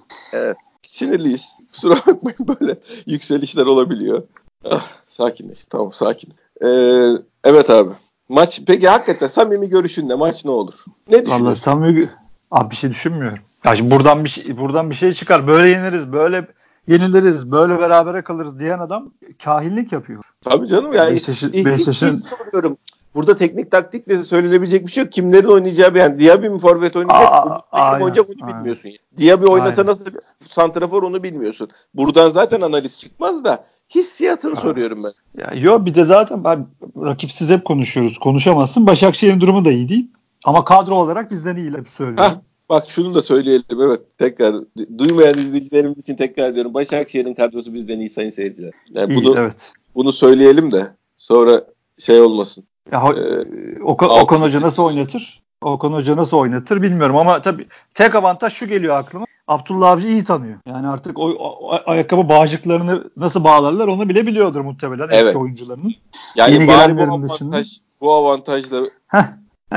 [0.90, 1.50] Sinirliyiz.
[1.72, 4.24] Kusura bakmayın böyle yükselişler olabiliyor.
[4.72, 5.66] Ah, sakinleş.
[5.66, 6.30] Tamam sakin.
[6.64, 7.12] Ee,
[7.44, 7.90] evet abi.
[8.30, 10.16] Maç peki hakikaten samimi görüşün ne?
[10.16, 10.74] Maç ne olur?
[11.10, 11.64] Ne Vallahi düşünüyorsun?
[11.64, 12.10] samimi
[12.52, 13.40] abi bir şey düşünmüyorum.
[13.66, 15.48] Ya şimdi buradan bir şey, buradan bir şey çıkar.
[15.48, 16.48] Böyle yeniriz, böyle
[16.88, 19.12] yeniliriz, böyle berabere kalırız diyen adam
[19.44, 20.24] kahinlik yapıyor.
[20.44, 21.12] Tabii canım yani.
[21.16, 22.78] Beşiktaş'ın- Beşiktaş'ın- soruyorum.
[23.16, 25.14] Burada teknik taktikle söylenebilecek bir şey yok.
[25.14, 28.58] Kimlerin oynayacağı yani Diaby mi forvet oynayacak, Aa, aynen, oynayacak onu aynen.
[28.60, 28.90] bilmiyorsun.
[28.90, 28.98] Yani.
[29.18, 29.92] Diaby oynasa Aynen.
[29.92, 31.70] nasıl bir santrafor onu bilmiyorsun.
[31.94, 33.66] Buradan zaten analiz çıkmaz da
[33.96, 35.12] hissiyatını soruyorum ben.
[35.42, 36.68] Ya yo bir de zaten ben
[36.98, 38.18] rakipsiz hep konuşuyoruz.
[38.18, 38.88] Konuşamazsın.
[38.88, 40.08] Başakşehir'in durumu da iyi değil.
[40.46, 42.24] Ama kadro olarak bizden iyi hep söylüyorum.
[42.24, 42.36] Hah,
[42.70, 46.74] bak şunu da söyleyelim evet tekrar du- duymayan izleyicilerimiz için tekrar ediyorum.
[46.74, 48.72] Başakşehir'in kadrosu bizden iyi sayın seyirciler.
[48.96, 49.72] Yani İyi, bunu evet.
[49.96, 51.64] bunu söyleyelim de sonra
[52.00, 52.64] şey olmasın.
[52.92, 55.44] Ya, Ee, Okan, Okan Hoca nasıl oynatır?
[55.62, 59.25] Okan Hoca nasıl oynatır bilmiyorum ama tabii tek avantaj şu geliyor aklıma.
[59.48, 60.56] Abdullah Avcı iyi tanıyor.
[60.68, 65.26] Yani artık o, o- ayakkabı bağcıklarını nasıl bağlarlar onu bile biliyordur muhtemelen Evet.
[65.26, 65.94] eski oyuncularının.
[66.36, 68.78] Yani Yeni bari bu gelenlerin avantaj, bu avantajla
[69.08, 69.24] Heh.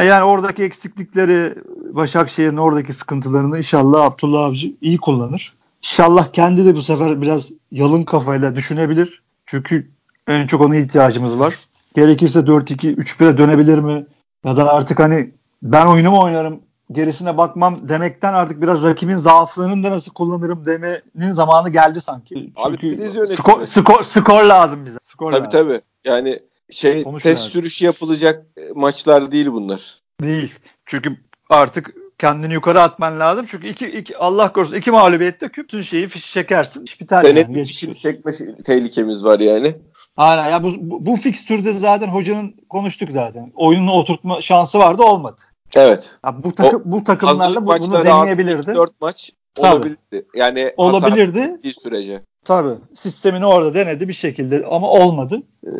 [0.04, 1.54] Yani oradaki eksiklikleri
[1.92, 5.52] Başakşehir'in oradaki sıkıntılarını inşallah Abdullah Avcı iyi kullanır.
[5.82, 9.22] İnşallah kendi de bu sefer biraz yalın kafayla düşünebilir.
[9.46, 9.90] Çünkü
[10.26, 11.54] en çok ona ihtiyacımız var.
[11.96, 14.06] Gerekirse 4-2-3-1'e dönebilir mi?
[14.44, 15.30] Ya da artık hani
[15.62, 16.60] ben oyunumu oynarım
[16.92, 22.52] gerisine bakmam demekten artık biraz rakibin zaaflarını da nasıl kullanırım demenin zamanı geldi sanki.
[22.80, 24.98] Çünkü skor, skor, skor lazım bize.
[25.02, 25.60] Skor tabii lazım.
[25.60, 26.38] tabii yani
[26.70, 27.50] şey Konuş test yani.
[27.50, 30.00] sürüşü yapılacak e, maçlar değil bunlar.
[30.22, 30.54] Değil.
[30.86, 31.16] Çünkü
[31.50, 33.46] artık kendini yukarı atman lazım.
[33.50, 36.84] Çünkü iki, iki Allah korusun iki mağlubiyette bütün şeyi fiş çekersin.
[36.84, 37.46] İş biter yani.
[37.46, 38.00] Geçmiş için olsun.
[38.00, 38.32] çekme
[38.64, 39.76] tehlikemiz var yani.
[40.16, 40.50] Aynen.
[40.50, 43.52] Ya bu, bu, bu fikstürde zaten hocanın konuştuk zaten.
[43.54, 45.42] Oyununu oturtma şansı vardı olmadı.
[45.74, 46.10] Evet.
[46.26, 48.74] Ya bu takım bu takımlarla bu, bunu deneyebilirdi.
[48.74, 49.66] 4 maç Tabii.
[49.76, 50.26] olabilirdi.
[50.34, 51.60] Yani Olabilirdi.
[51.64, 52.20] bir sürece.
[52.44, 52.74] Tabii.
[52.94, 55.42] Sistemini orada denedi bir şekilde ama olmadı.
[55.66, 55.70] Ee,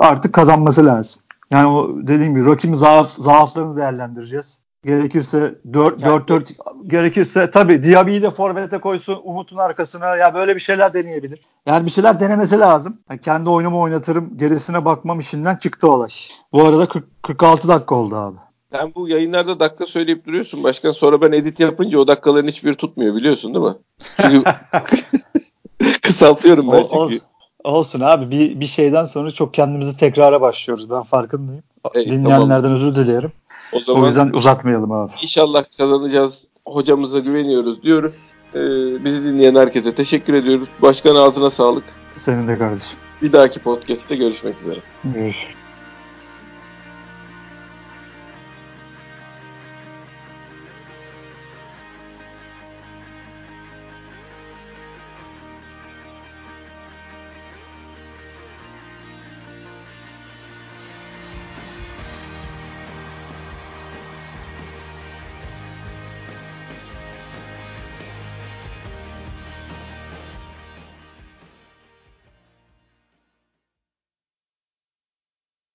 [0.00, 1.22] artık kazanması lazım.
[1.50, 4.58] Yani o dediğim gibi rakibin zaaf, zaaflarını değerlendireceğiz.
[4.84, 6.50] Gerekirse 4 Yani- 4 4
[6.86, 11.40] gerekirse tabii Diaby'yi de forvete koysun Umut'un arkasına ya böyle bir şeyler deneyebilir.
[11.66, 12.98] Yani bir şeyler denemesi lazım.
[13.10, 16.08] Yani kendi oyunumu oynatırım gerisine bakmam işinden çıktı olay.
[16.52, 18.36] Bu arada 40, 46 dakika oldu abi.
[18.72, 20.90] Sen bu yayınlarda dakika söyleyip duruyorsun başkan.
[20.90, 23.74] Sonra ben edit yapınca o dakikaların hiçbiri tutmuyor biliyorsun değil mi?
[24.20, 24.42] Çünkü
[26.02, 26.96] kısaltıyorum ben çünkü.
[26.96, 27.20] olsun.
[27.64, 31.62] Olsun abi bir, bir şeyden sonra çok kendimizi tekrara başlıyoruz ben farkındayım.
[31.94, 33.32] Ey, Dinleyenlerden özür dilerim.
[33.72, 35.12] O zaman o yüzden uzatmayalım abi.
[35.22, 36.48] İnşallah kazanacağız.
[36.64, 38.14] Hocamıza güveniyoruz diyoruz.
[38.54, 38.58] Ee,
[39.04, 40.68] bizi dinleyen herkese teşekkür ediyoruz.
[40.82, 41.84] Başkan ağzına sağlık.
[42.16, 42.98] Senin de kardeşim.
[43.22, 44.78] Bir dahaki podcast'te görüşmek üzere.
[45.04, 45.61] Görüşürüz.